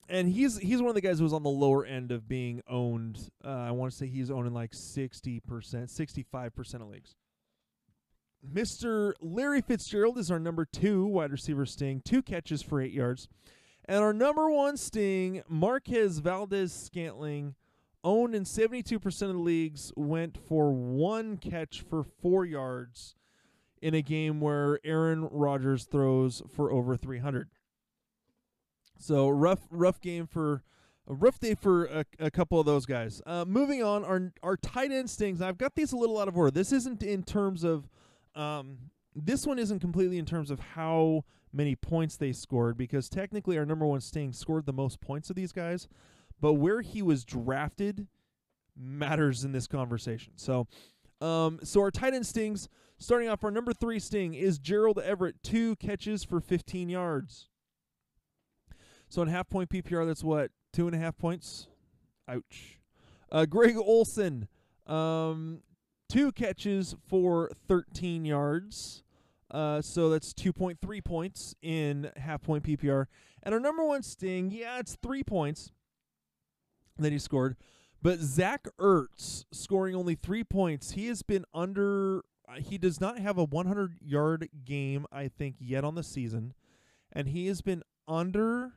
and 0.10 0.30
he's 0.30 0.58
he's 0.58 0.82
one 0.82 0.90
of 0.90 0.96
the 0.96 1.02
guys 1.02 1.18
who 1.18 1.24
was 1.24 1.34
on 1.34 1.44
the 1.44 1.50
lower 1.50 1.86
end 1.86 2.12
of 2.12 2.28
being 2.28 2.62
owned. 2.68 3.30
Uh, 3.44 3.50
I 3.50 3.72
want 3.72 3.92
to 3.92 3.98
say 3.98 4.08
he's 4.08 4.32
owning 4.32 4.54
like 4.54 4.74
sixty 4.74 5.40
percent, 5.40 5.90
sixty 5.90 6.24
five 6.24 6.56
percent 6.56 6.84
of 6.84 6.90
leagues. 6.90 7.16
Mister 8.42 9.16
Larry 9.20 9.62
Fitzgerald 9.62 10.18
is 10.18 10.32
our 10.32 10.40
number 10.40 10.66
two 10.66 11.06
wide 11.06 11.32
receiver 11.32 11.66
sting, 11.66 12.02
two 12.04 12.22
catches 12.22 12.62
for 12.62 12.82
eight 12.82 12.94
yards, 12.94 13.28
and 13.88 14.04
our 14.04 14.14
number 14.14 14.50
one 14.50 14.78
sting 14.78 15.44
Marquez 15.48 16.20
Valdes 16.20 16.74
Scantling, 16.74 17.56
owned 18.04 18.36
in 18.36 18.46
seventy 18.46 18.84
two 18.84 19.00
percent 19.00 19.32
of 19.32 19.38
the 19.38 19.44
leagues, 19.44 19.92
went 19.96 20.38
for 20.38 20.72
one 20.72 21.38
catch 21.38 21.82
for 21.82 22.04
four 22.04 22.46
yards 22.46 23.16
in 23.82 23.94
a 23.94 24.02
game 24.02 24.42
where 24.42 24.80
Aaron 24.84 25.28
Rodgers 25.32 25.86
throws 25.86 26.42
for 26.56 26.72
over 26.72 26.96
three 26.98 27.20
hundred. 27.20 27.50
So 29.00 29.30
rough, 29.30 29.60
rough 29.70 30.02
game 30.02 30.26
for 30.26 30.64
a 31.08 31.14
rough 31.14 31.40
day 31.40 31.54
for 31.54 31.86
a, 31.86 32.06
a 32.20 32.32
couple 32.32 32.60
of 32.60 32.66
those 32.66 32.86
guys. 32.86 33.22
Uh, 33.26 33.46
moving 33.48 33.84
on, 33.84 34.04
our 34.04 34.34
our 34.42 34.58
tight 34.58 34.92
end 34.92 35.10
stings. 35.10 35.42
I've 35.42 35.58
got 35.58 35.76
these 35.76 35.92
a 35.92 35.98
little 35.98 36.20
out 36.20 36.28
of 36.28 36.36
order. 36.36 36.52
This 36.52 36.72
isn't 36.72 37.04
in 37.04 37.24
terms 37.24 37.64
of, 37.64 37.88
um, 38.36 38.78
this 39.18 39.46
one 39.46 39.60
isn't 39.60 39.80
completely 39.80 40.18
in 40.18 40.26
terms 40.26 40.52
of 40.52 40.60
how 40.60 41.24
many 41.52 41.76
points 41.76 42.18
they 42.18 42.32
scored 42.32 42.78
because 42.78 43.10
technically 43.10 43.58
our 43.58 43.66
number 43.66 43.86
one 43.86 44.02
sting 44.02 44.32
scored 44.32 44.66
the 44.66 44.74
most 44.74 45.02
points 45.02 45.30
of 45.30 45.36
these 45.36 45.52
guys, 45.52 45.88
but 46.40 46.54
where 46.54 46.82
he 46.82 47.02
was 47.02 47.26
drafted 47.26 48.08
matters 48.76 49.44
in 49.44 49.52
this 49.52 49.68
conversation. 49.68 50.34
So, 50.36 50.68
um, 51.20 51.60
so 51.64 51.82
our 51.82 51.92
tight 51.92 52.14
end 52.14 52.26
stings. 52.26 52.70
Starting 53.00 53.30
off, 53.30 53.44
our 53.44 53.52
number 53.52 53.74
three 53.74 54.00
sting 54.00 54.34
is 54.34 54.58
Gerald 54.58 54.98
Everett, 55.00 55.44
two 55.44 55.76
catches 55.76 56.24
for 56.24 56.40
15 56.40 56.90
yards. 56.90 57.48
So 59.08 59.22
in 59.22 59.28
half 59.28 59.50
point 59.50 59.70
PPR, 59.70 60.06
that's 60.08 60.24
what 60.24 60.52
two 60.74 60.88
and 60.88 60.96
a 60.96 61.00
half 61.00 61.18
points. 61.18 61.68
Ouch. 62.28 62.80
Uh, 63.32 63.46
Greg 63.46 63.78
Olsen, 63.78 64.48
um, 64.88 65.62
two 66.10 66.32
catches 66.32 66.96
for 67.08 67.52
13 67.68 68.26
yards. 68.26 69.04
Uh, 69.50 69.82
so 69.82 70.10
that's 70.10 70.34
2.3 70.34 71.04
points 71.04 71.56
in 71.62 72.12
half 72.18 72.42
point 72.42 72.64
PPR. 72.64 73.06
And 73.44 73.54
our 73.54 73.60
number 73.60 73.86
one 73.86 74.04
sting, 74.04 74.52
yeah, 74.52 74.80
it's 74.80 74.98
three 75.02 75.24
points 75.24 75.72
that 76.98 77.12
he 77.12 77.20
scored. 77.20 77.56
But 78.02 78.20
Zach 78.20 78.68
Ertz 78.80 79.46
scoring 79.52 79.96
only 79.96 80.16
three 80.16 80.44
points. 80.44 80.92
He 80.92 81.08
has 81.08 81.24
been 81.24 81.46
under. 81.54 82.24
Uh, 82.48 82.60
he 82.60 82.78
does 82.78 83.02
not 83.02 83.20
have 83.20 83.38
a 83.38 83.44
100 83.44 83.98
yard 84.02 84.50
game, 84.66 85.06
I 85.12 85.28
think, 85.28 85.56
yet 85.60 85.84
on 85.84 85.96
the 85.96 86.04
season. 86.04 86.54
And 87.12 87.30
he 87.30 87.48
has 87.48 87.62
been 87.62 87.84
under 88.08 88.74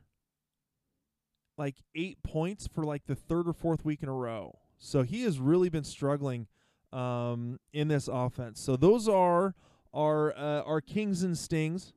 like 1.57 1.75
eight 1.95 2.23
points 2.23 2.67
for 2.67 2.83
like 2.83 3.05
the 3.05 3.15
third 3.15 3.47
or 3.47 3.53
fourth 3.53 3.85
week 3.85 4.01
in 4.01 4.09
a 4.09 4.13
row. 4.13 4.57
So 4.79 5.03
he 5.03 5.23
has 5.23 5.39
really 5.39 5.69
been 5.69 5.83
struggling 5.83 6.47
um, 6.91 7.59
in 7.71 7.87
this 7.87 8.07
offense. 8.07 8.59
So 8.59 8.75
those 8.75 9.07
are 9.07 9.53
our 9.93 10.35
uh, 10.37 10.61
our 10.63 10.81
kings 10.81 11.23
and 11.23 11.37
stings. 11.37 11.93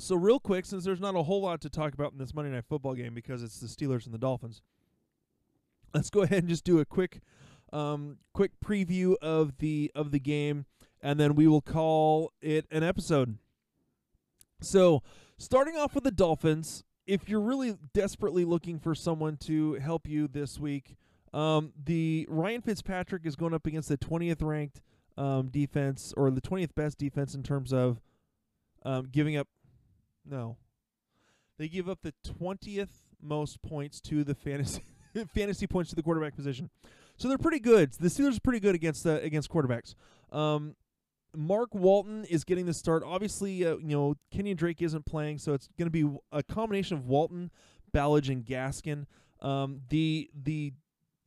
So 0.00 0.16
real 0.16 0.40
quick, 0.40 0.66
since 0.66 0.84
there's 0.84 1.00
not 1.00 1.14
a 1.14 1.22
whole 1.22 1.42
lot 1.42 1.60
to 1.60 1.70
talk 1.70 1.94
about 1.94 2.12
in 2.12 2.18
this 2.18 2.34
Monday 2.34 2.50
Night 2.50 2.64
Football 2.68 2.94
game 2.94 3.14
because 3.14 3.42
it's 3.42 3.60
the 3.60 3.68
Steelers 3.68 4.06
and 4.06 4.14
the 4.14 4.18
Dolphins, 4.18 4.60
let's 5.92 6.10
go 6.10 6.22
ahead 6.22 6.40
and 6.40 6.48
just 6.48 6.64
do 6.64 6.80
a 6.80 6.84
quick 6.84 7.20
um, 7.72 8.18
quick 8.32 8.52
preview 8.64 9.14
of 9.22 9.58
the 9.58 9.90
of 9.94 10.10
the 10.10 10.20
game, 10.20 10.66
and 11.00 11.18
then 11.18 11.34
we 11.34 11.46
will 11.46 11.60
call 11.60 12.32
it 12.40 12.66
an 12.70 12.82
episode. 12.82 13.38
So 14.60 15.02
starting 15.38 15.76
off 15.76 15.94
with 15.94 16.04
the 16.04 16.10
Dolphins, 16.10 16.84
if 17.06 17.28
you're 17.28 17.40
really 17.40 17.76
desperately 17.92 18.44
looking 18.44 18.78
for 18.78 18.94
someone 18.94 19.36
to 19.38 19.74
help 19.74 20.08
you 20.08 20.26
this 20.26 20.58
week, 20.58 20.96
um, 21.32 21.72
the 21.84 22.26
Ryan 22.28 22.62
Fitzpatrick 22.62 23.26
is 23.26 23.36
going 23.36 23.54
up 23.54 23.66
against 23.66 23.88
the 23.88 23.98
20th 23.98 24.42
ranked 24.42 24.80
um, 25.16 25.48
defense 25.48 26.12
or 26.16 26.30
the 26.30 26.40
20th 26.40 26.74
best 26.74 26.98
defense 26.98 27.34
in 27.34 27.42
terms 27.42 27.72
of 27.72 28.00
um, 28.84 29.08
giving 29.10 29.36
up. 29.36 29.48
No, 30.26 30.56
they 31.58 31.68
give 31.68 31.88
up 31.88 32.00
the 32.02 32.14
20th 32.26 33.02
most 33.20 33.62
points 33.62 34.00
to 34.02 34.24
the 34.24 34.34
fantasy 34.34 34.82
fantasy 35.34 35.66
points 35.66 35.90
to 35.90 35.96
the 35.96 36.02
quarterback 36.02 36.36
position. 36.36 36.70
So 37.16 37.28
they're 37.28 37.38
pretty 37.38 37.60
good. 37.60 37.92
The 37.92 38.08
Steelers 38.08 38.36
are 38.36 38.40
pretty 38.40 38.60
good 38.60 38.74
against 38.74 39.04
the 39.04 39.20
against 39.22 39.50
quarterbacks. 39.50 39.94
Um, 40.32 40.76
Mark 41.36 41.74
Walton 41.74 42.24
is 42.24 42.44
getting 42.44 42.66
the 42.66 42.74
start. 42.74 43.02
Obviously, 43.04 43.64
uh, 43.64 43.76
you 43.76 43.96
know 43.96 44.16
Kenyon 44.30 44.56
Drake 44.56 44.82
isn't 44.82 45.06
playing, 45.06 45.38
so 45.38 45.52
it's 45.52 45.68
going 45.78 45.90
to 45.90 45.90
be 45.90 46.18
a 46.32 46.42
combination 46.42 46.96
of 46.96 47.06
Walton, 47.06 47.50
Ballage, 47.92 48.28
and 48.28 48.44
Gaskin. 48.44 49.06
Um, 49.40 49.82
the 49.88 50.30
the 50.34 50.72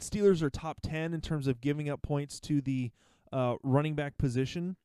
Steelers 0.02 0.42
are 0.42 0.50
top 0.50 0.82
ten 0.82 1.14
in 1.14 1.22
terms 1.22 1.48
of 1.48 1.62
giving 1.62 1.90
up 1.90 2.02
points 2.02 2.40
to 2.42 2.62
the 2.62 2.92
uh, 3.32 3.56
running 3.64 3.96
back 3.96 4.18
position, 4.18 4.76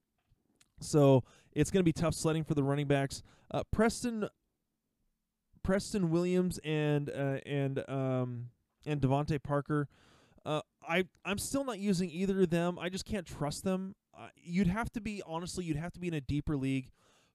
so 0.81 1.25
it's 1.53 1.71
going 1.71 1.81
to 1.81 1.85
be 1.85 1.93
tough 1.93 2.15
sledding 2.15 2.45
for 2.45 2.55
the 2.55 2.63
running 2.63 2.87
backs. 2.87 3.23
Uh, 3.51 3.63
Preston 3.71 4.29
Preston 5.63 6.11
Williams 6.11 6.59
and 6.65 7.11
uh, 7.11 7.39
and 7.47 7.85
um, 7.89 8.49
and 8.87 9.01
DeVante 9.01 9.43
Parker. 9.43 9.89
Uh, 10.45 10.61
I 10.87 11.05
I'm 11.25 11.39
still 11.39 11.65
not 11.65 11.79
using 11.79 12.11
either 12.11 12.43
of 12.43 12.51
them. 12.51 12.79
I 12.79 12.89
just 12.89 13.05
can't 13.05 13.27
trust 13.27 13.65
them 13.65 13.95
uh, 14.17 14.29
you'd 14.37 14.67
have 14.67 14.91
to 14.93 15.01
be 15.01 15.23
honestly, 15.27 15.65
you'd 15.65 15.77
have 15.77 15.93
to 15.93 16.01
be 16.01 16.09
in 16.09 16.15
a 16.15 16.21
deeper 16.21 16.57
league, 16.57 16.91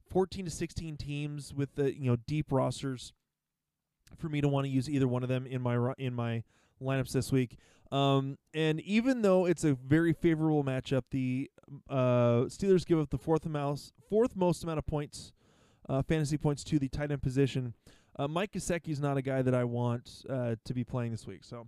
14 0.09 0.45
to 0.45 0.51
16 0.51 0.97
teams 0.97 1.53
with 1.53 1.75
the 1.75 1.97
you 1.97 2.09
know 2.09 2.17
deep 2.27 2.51
rosters, 2.51 3.13
for 4.15 4.29
me 4.29 4.41
to 4.41 4.47
want 4.47 4.65
to 4.65 4.69
use 4.69 4.89
either 4.89 5.07
one 5.07 5.23
of 5.23 5.29
them 5.29 5.45
in 5.45 5.61
my 5.61 5.93
in 5.97 6.13
my 6.13 6.43
lineups 6.81 7.11
this 7.11 7.31
week. 7.31 7.57
Um, 7.91 8.37
and 8.53 8.81
even 8.81 9.21
though 9.21 9.45
it's 9.45 9.63
a 9.63 9.73
very 9.73 10.13
favorable 10.13 10.63
matchup, 10.63 11.03
the 11.11 11.49
uh, 11.89 12.45
Steelers 12.47 12.85
give 12.85 12.99
up 12.99 13.09
the 13.09 13.17
fourth 13.17 13.45
amount, 13.45 13.91
fourth 14.09 14.35
most 14.35 14.63
amount 14.63 14.79
of 14.79 14.85
points, 14.85 15.31
uh, 15.87 16.01
fantasy 16.01 16.37
points 16.37 16.63
to 16.65 16.79
the 16.79 16.89
tight 16.89 17.11
end 17.11 17.21
position. 17.21 17.73
Uh, 18.19 18.27
Mike 18.27 18.51
Gesicki 18.51 18.89
is 18.89 18.99
not 18.99 19.15
a 19.15 19.21
guy 19.21 19.41
that 19.41 19.53
I 19.53 19.63
want 19.63 20.25
uh, 20.29 20.55
to 20.65 20.73
be 20.73 20.83
playing 20.83 21.11
this 21.11 21.25
week. 21.27 21.43
So, 21.43 21.67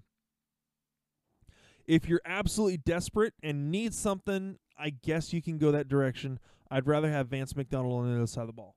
if 1.87 2.07
you're 2.07 2.21
absolutely 2.25 2.77
desperate 2.77 3.33
and 3.41 3.71
need 3.71 3.93
something 3.93 4.57
I 4.79 4.91
guess 4.91 5.33
you 5.33 5.41
can 5.41 5.57
go 5.57 5.71
that 5.73 5.89
direction. 5.89 6.39
I'd 6.71 6.87
rather 6.87 7.11
have 7.11 7.27
Vance 7.27 7.55
McDonald 7.55 8.01
on 8.01 8.09
the 8.09 8.15
other 8.15 8.27
side 8.27 8.41
of 8.41 8.47
the 8.47 8.53
ball. 8.53 8.75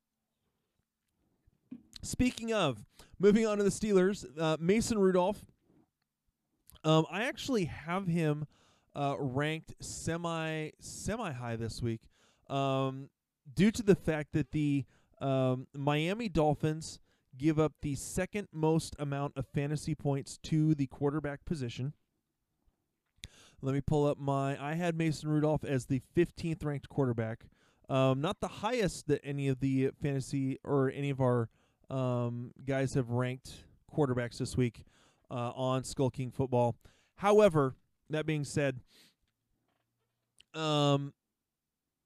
Speaking 2.03 2.53
of, 2.53 2.85
moving 3.21 3.47
on 3.47 3.59
to 3.59 3.65
the 3.65 3.71
Steelers, 3.71 4.27
uh, 4.39 4.57
Mason 4.59 4.99
Rudolph. 4.99 5.45
Um, 6.85 7.07
I 7.11 7.25
actually 7.25 7.67
have 7.67 8.07
him 8.07 8.47
uh, 8.95 9.17
ranked 9.19 9.75
semi 9.81 10.71
semi 10.81 11.33
high 11.33 11.57
this 11.57 11.81
week, 11.81 12.03
um, 12.49 13.09
due 13.55 13.71
to 13.71 13.83
the 13.83 13.95
fact 13.95 14.33
that 14.33 14.51
the 14.51 14.85
um, 15.21 15.69
Miami 15.75 16.29
Dolphins 16.29 16.99
give 17.39 17.59
up 17.59 17.73
the 17.81 17.95
second 17.95 18.49
most 18.53 18.95
amount 18.99 19.37
of 19.37 19.47
fantasy 19.47 19.95
points 19.95 20.39
to 20.43 20.75
the 20.75 20.87
quarterback 20.87 21.45
position. 21.45 21.95
Let 23.63 23.75
me 23.75 23.81
pull 23.81 24.07
up 24.07 24.19
my. 24.19 24.61
I 24.63 24.75
had 24.75 24.97
Mason 24.97 25.29
Rudolph 25.29 25.65
as 25.65 25.87
the 25.87 26.03
15th 26.17 26.65
ranked 26.65 26.89
quarterback. 26.89 27.45
Um, 27.89 28.21
not 28.21 28.41
the 28.41 28.49
highest 28.49 29.07
that 29.07 29.21
any 29.23 29.49
of 29.49 29.61
the 29.61 29.91
fantasy 30.03 30.59
or 30.65 30.91
any 30.91 31.11
of 31.11 31.21
our 31.21 31.49
um, 31.89 32.53
guys 32.67 32.95
have 32.95 33.11
ranked 33.11 33.53
quarterbacks 33.95 34.39
this 34.39 34.57
week 34.57 34.85
uh, 35.33 35.53
on 35.57 35.83
Skull 35.83 36.11
King 36.11 36.31
football. 36.31 36.77
However, 37.17 37.75
that 38.11 38.27
being 38.27 38.45
said, 38.45 38.81
um, 40.55 41.15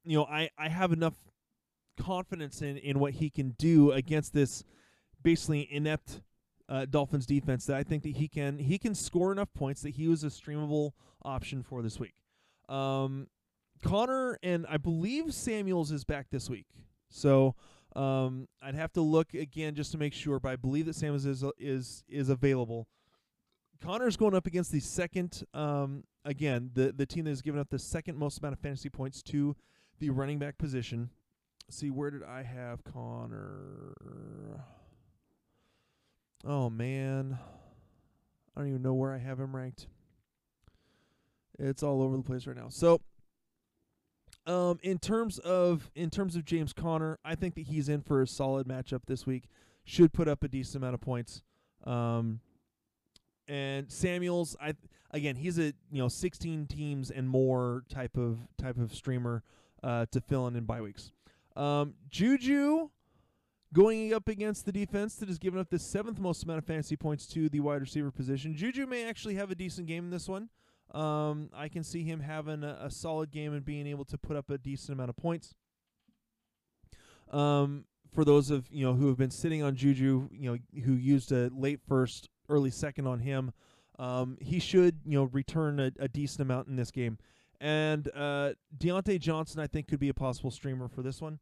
you 0.05 0.17
know, 0.17 0.25
I, 0.25 0.51
I 0.57 0.69
have 0.69 0.93
enough 0.93 1.15
confidence 1.99 2.62
in, 2.62 2.77
in 2.77 2.99
what 2.99 3.15
he 3.15 3.31
can 3.31 3.51
do 3.59 3.91
against 3.91 4.33
this 4.33 4.62
basically 5.23 5.67
inept 5.73 6.21
uh, 6.69 6.87
Dolphins 6.89 7.27
defense 7.27 7.67
that 7.67 7.77
I 7.77 7.83
think 7.83 8.03
that 8.05 8.17
he 8.17 8.29
can 8.29 8.59
he 8.59 8.79
can 8.79 8.95
score 8.95 9.33
enough 9.33 9.53
points 9.55 9.83
that 9.83 9.91
he 9.91 10.09
was 10.09 10.25
a 10.25 10.29
streamable 10.29 10.93
option 11.23 11.62
for 11.62 11.83
this 11.83 11.99
week. 11.99 12.15
Um, 12.69 13.29
Conner 13.85 14.39
and 14.43 14.67
I 14.69 14.77
believe 14.77 15.33
Samuels 15.33 15.93
is 15.93 16.05
back 16.05 16.27
this 16.31 16.51
week. 16.51 16.67
So 17.09 17.55
um, 17.95 18.49
I'd 18.61 18.75
have 18.75 18.93
to 18.95 19.01
look 19.01 19.35
again 19.35 19.75
just 19.75 19.93
to 19.93 19.99
make 19.99 20.12
sure, 20.12 20.41
but 20.41 20.51
I 20.51 20.57
believe 20.57 20.87
that 20.87 20.95
Samuels 20.95 21.25
is 21.25 21.45
is 21.59 22.05
is 22.09 22.29
available. 22.29 22.89
Conner's 23.81 24.17
going 24.17 24.35
up 24.35 24.47
against 24.47 24.73
the 24.73 24.81
second, 24.81 25.45
um, 25.55 26.05
again, 26.25 26.71
the 26.75 26.93
the 26.93 27.07
team 27.07 27.25
that 27.25 27.31
has 27.31 27.43
given 27.43 27.61
up 27.61 27.71
the 27.71 27.79
second 27.79 28.17
most 28.17 28.39
amount 28.39 28.55
of 28.55 28.61
fantasy 28.61 28.89
points 28.89 29.23
to 29.25 29.57
the 29.99 30.11
running 30.11 30.39
back 30.39 30.59
position. 30.59 31.11
see, 31.71 31.91
where 31.91 32.11
did 32.11 32.23
I 32.23 32.43
have 32.43 32.85
Conner? 32.85 33.95
Oh 36.45 36.71
man, 36.71 37.39
I 38.57 38.61
don't 38.61 38.69
even 38.69 38.83
know 38.83 38.95
where 38.95 39.12
I 39.12 39.19
have 39.19 39.41
him 39.41 39.55
ranked. 39.55 39.89
It's 41.59 41.83
all 41.83 42.03
over 42.03 42.17
the 42.17 42.23
place 42.23 42.47
right 42.47 42.57
now. 42.57 42.69
So, 42.69 43.01
um, 44.47 44.79
in 44.83 44.99
terms 44.99 45.39
of 45.41 45.91
in 45.95 46.11
terms 46.11 46.37
of 46.37 46.45
James 46.45 46.73
Conner, 46.73 47.19
I 47.25 47.35
think 47.35 47.55
that 47.55 47.67
he's 47.67 47.89
in 47.89 48.03
for 48.03 48.23
a 48.23 48.27
solid 48.27 48.69
matchup 48.69 49.03
this 49.07 49.27
week. 49.27 49.49
Should 49.85 50.12
put 50.12 50.29
up 50.29 50.43
a 50.43 50.49
decent 50.49 50.77
amount 50.77 50.95
of 50.95 51.01
points. 51.01 51.43
Um, 51.85 52.41
and 53.49 53.91
Samuels, 53.91 54.57
I 54.61 54.75
again, 55.11 55.37
he's 55.37 55.59
a 55.59 55.73
you 55.91 56.03
know 56.03 56.09
16 56.09 56.67
teams 56.67 57.11
and 57.11 57.29
more 57.29 57.85
type 57.89 58.17
of 58.17 58.39
type 58.59 58.79
of 58.79 58.95
streamer 58.95 59.43
uh, 59.83 60.07
to 60.11 60.21
fill 60.21 60.47
in 60.47 60.57
in 60.57 60.65
bye 60.65 60.81
weeks. 60.81 61.13
Um, 61.55 61.95
Juju 62.11 62.91
going 63.73 64.13
up 64.13 64.29
against 64.29 64.67
the 64.67 64.73
defense 64.73 65.17
that 65.17 65.29
has 65.29 65.39
given 65.39 65.59
up 65.59 65.71
the 65.71 65.79
seventh 65.79 66.19
most 66.19 66.43
amount 66.45 66.59
of 66.59 66.65
fantasy 66.65 66.97
points 66.97 67.27
to 67.27 67.49
the 67.49 67.61
wide 67.61 67.81
receiver 67.81 68.11
position. 68.11 68.55
Juju 68.55 68.87
may 68.87 69.09
actually 69.09 69.35
have 69.35 69.51
a 69.51 69.55
decent 69.55 69.87
game 69.87 70.05
in 70.05 70.11
this 70.11 70.29
one. 70.29 70.49
Um, 70.93 71.51
I 71.55 71.69
can 71.69 71.83
see 71.83 72.05
him 72.05 72.21
having 72.21 72.63
a, 72.63 72.79
a, 72.83 72.91
solid 72.91 73.33
game 73.33 73.53
and 73.53 73.65
being 73.65 73.89
able 73.89 74.05
to 74.05 74.17
put 74.17 74.37
up 74.37 74.51
a 74.51 74.57
decent 74.57 74.95
amount 74.95 75.11
of 75.11 75.17
points. 75.17 75.55
Um, 77.33 77.87
for 78.15 78.25
those 78.25 78.51
of 78.51 78.67
you 78.71 78.87
know 78.87 78.95
who 78.95 79.09
have 79.09 79.19
been 79.19 79.33
sitting 79.33 79.63
on 79.63 79.75
Juju, 79.75 80.29
you 80.31 80.53
know 80.53 80.59
who 80.85 80.93
used 80.93 81.33
a 81.33 81.51
late 81.53 81.81
first, 81.89 82.31
early 82.49 82.71
second 82.71 83.07
on 83.07 83.21
him, 83.21 83.53
um, 83.99 84.37
he 84.41 84.59
should 84.59 85.01
you 85.05 85.19
know 85.19 85.25
return 85.25 85.81
a, 85.81 85.91
a, 85.99 86.09
decent 86.09 86.41
amount 86.41 86.69
in 86.69 86.77
this 86.77 86.91
game. 86.91 87.19
And 87.61 88.09
uh, 88.15 88.53
Diontae 88.77 89.19
Johnson, 89.19 89.61
I 89.61 89.67
think, 89.67 89.89
could 89.89 89.99
be 89.99 90.11
a 90.11 90.15
possible 90.15 90.51
streamer 90.51 90.89
for 90.89 91.03
this 91.03 91.23
one. 91.23 91.39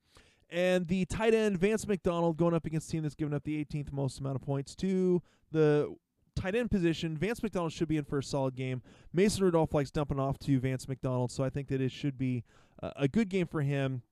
And 0.51 0.87
the 0.87 1.05
tight 1.07 1.35
end 1.35 1.59
Vance 1.59 1.87
McDonald 1.89 2.37
going 2.37 2.55
up 2.55 2.67
against 2.67 2.89
a 2.89 2.93
team 2.93 3.03
that's 3.03 3.17
given 3.17 3.35
up 3.35 3.43
the 3.43 3.65
18th 3.65 3.93
most 3.93 4.21
amount 4.21 4.37
of 4.37 4.43
points 4.43 4.77
to 4.77 5.21
the 5.51 5.95
tight 6.37 6.55
end 6.55 6.71
position. 6.71 7.17
Vance 7.17 7.43
McDonald 7.43 7.73
should 7.73 7.89
be 7.89 7.97
in 7.97 8.05
for 8.05 8.19
a 8.19 8.23
solid 8.23 8.55
game. 8.55 8.83
Mason 9.13 9.45
Rudolph 9.45 9.75
likes 9.75 9.91
dumping 9.91 10.21
off 10.21 10.39
to 10.41 10.61
Vance 10.61 10.89
McDonald, 10.89 11.33
so 11.33 11.43
I 11.43 11.51
think 11.51 11.69
that 11.69 11.81
it 11.81 11.91
should 11.91 12.19
be 12.19 12.45
a, 12.81 12.93
a 12.97 13.09
good 13.09 13.29
game 13.29 13.47
for 13.47 13.63
him. 13.63 14.03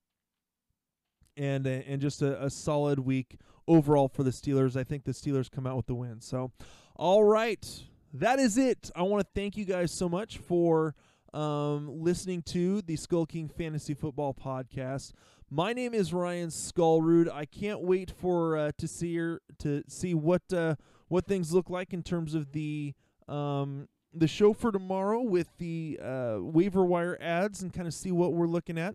And 1.36 1.66
uh, 1.66 1.80
and 1.86 2.00
just 2.00 2.20
a, 2.20 2.44
a 2.44 2.50
solid 2.50 2.98
week 2.98 3.38
overall 3.66 4.08
for 4.08 4.22
the 4.22 4.30
Steelers. 4.30 4.76
I 4.76 4.84
think 4.84 5.04
the 5.04 5.12
Steelers 5.12 5.50
come 5.50 5.66
out 5.66 5.76
with 5.76 5.86
the 5.86 5.94
win. 5.94 6.20
So, 6.20 6.52
all 6.96 7.24
right, 7.24 7.66
that 8.14 8.38
is 8.38 8.58
it. 8.58 8.90
I 8.94 9.02
want 9.02 9.24
to 9.24 9.30
thank 9.34 9.56
you 9.56 9.64
guys 9.64 9.90
so 9.90 10.08
much 10.08 10.38
for 10.38 10.94
um, 11.32 11.88
listening 12.02 12.42
to 12.42 12.82
the 12.82 12.96
Skull 12.96 13.26
King 13.26 13.48
Fantasy 13.48 13.94
Football 13.94 14.34
Podcast. 14.34 15.12
My 15.50 15.72
name 15.72 15.94
is 15.94 16.12
Ryan 16.12 16.48
Skullrood. 16.48 17.30
I 17.30 17.44
can't 17.44 17.82
wait 17.82 18.10
for 18.10 18.56
uh, 18.56 18.72
to 18.78 18.86
see 18.86 19.08
your, 19.08 19.40
to 19.60 19.82
see 19.88 20.14
what 20.14 20.42
uh, 20.52 20.76
what 21.08 21.26
things 21.26 21.52
look 21.52 21.70
like 21.70 21.92
in 21.92 22.02
terms 22.02 22.34
of 22.34 22.52
the 22.52 22.94
um, 23.28 23.88
the 24.14 24.28
show 24.28 24.52
for 24.52 24.70
tomorrow 24.70 25.22
with 25.22 25.48
the 25.58 25.98
uh, 26.02 26.36
waiver 26.40 26.84
wire 26.84 27.18
ads 27.20 27.62
and 27.62 27.72
kind 27.72 27.86
of 27.86 27.94
see 27.94 28.12
what 28.12 28.34
we're 28.34 28.46
looking 28.46 28.78
at. 28.78 28.94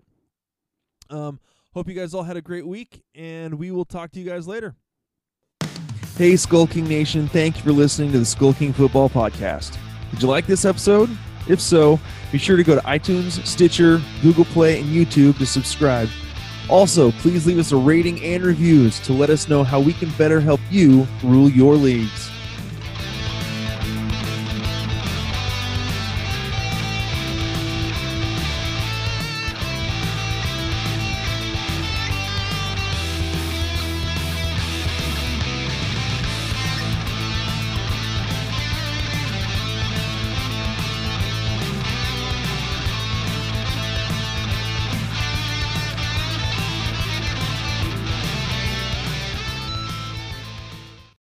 Um, 1.10 1.40
hope 1.74 1.88
you 1.88 1.96
guys 1.96 2.14
all 2.14 2.24
had 2.24 2.38
a 2.38 2.42
great 2.42 2.68
week, 2.68 3.04
and 3.16 3.56
we 3.56 3.72
will 3.72 3.86
talk 3.86 4.12
to 4.12 4.20
you 4.20 4.26
guys 4.26 4.48
later. 4.48 4.76
Hey, 6.18 6.36
Skull 6.36 6.66
King 6.66 6.88
Nation! 6.88 7.28
Thank 7.28 7.58
you 7.58 7.62
for 7.62 7.72
listening 7.72 8.12
to 8.12 8.18
the 8.18 8.26
Skull 8.26 8.52
King 8.52 8.74
Football 8.74 9.08
Podcast. 9.08 9.78
Did 10.10 10.24
you 10.24 10.28
like 10.28 10.48
this 10.48 10.66
episode? 10.66 11.16
If 11.48 11.62
so, 11.62 12.00
be 12.32 12.40
sure 12.40 12.58
to 12.58 12.64
go 12.64 12.74
to 12.74 12.82
iTunes, 12.82 13.46
Stitcher, 13.46 14.02
Google 14.24 14.46
Play, 14.46 14.80
and 14.80 14.90
YouTube 14.90 15.38
to 15.38 15.46
subscribe. 15.46 16.10
Also, 16.70 17.12
please 17.12 17.46
leave 17.46 17.60
us 17.60 17.72
a 17.72 17.78
rating 17.78 18.20
and 18.24 18.44
reviews 18.44 19.00
to 19.02 19.14
let 19.14 19.30
us 19.30 19.48
know 19.48 19.64
how 19.64 19.80
we 19.80 19.94
can 19.94 20.10
better 20.18 20.40
help 20.40 20.60
you 20.72 21.06
rule 21.24 21.52
your 21.52 21.76
leagues. 21.76 22.32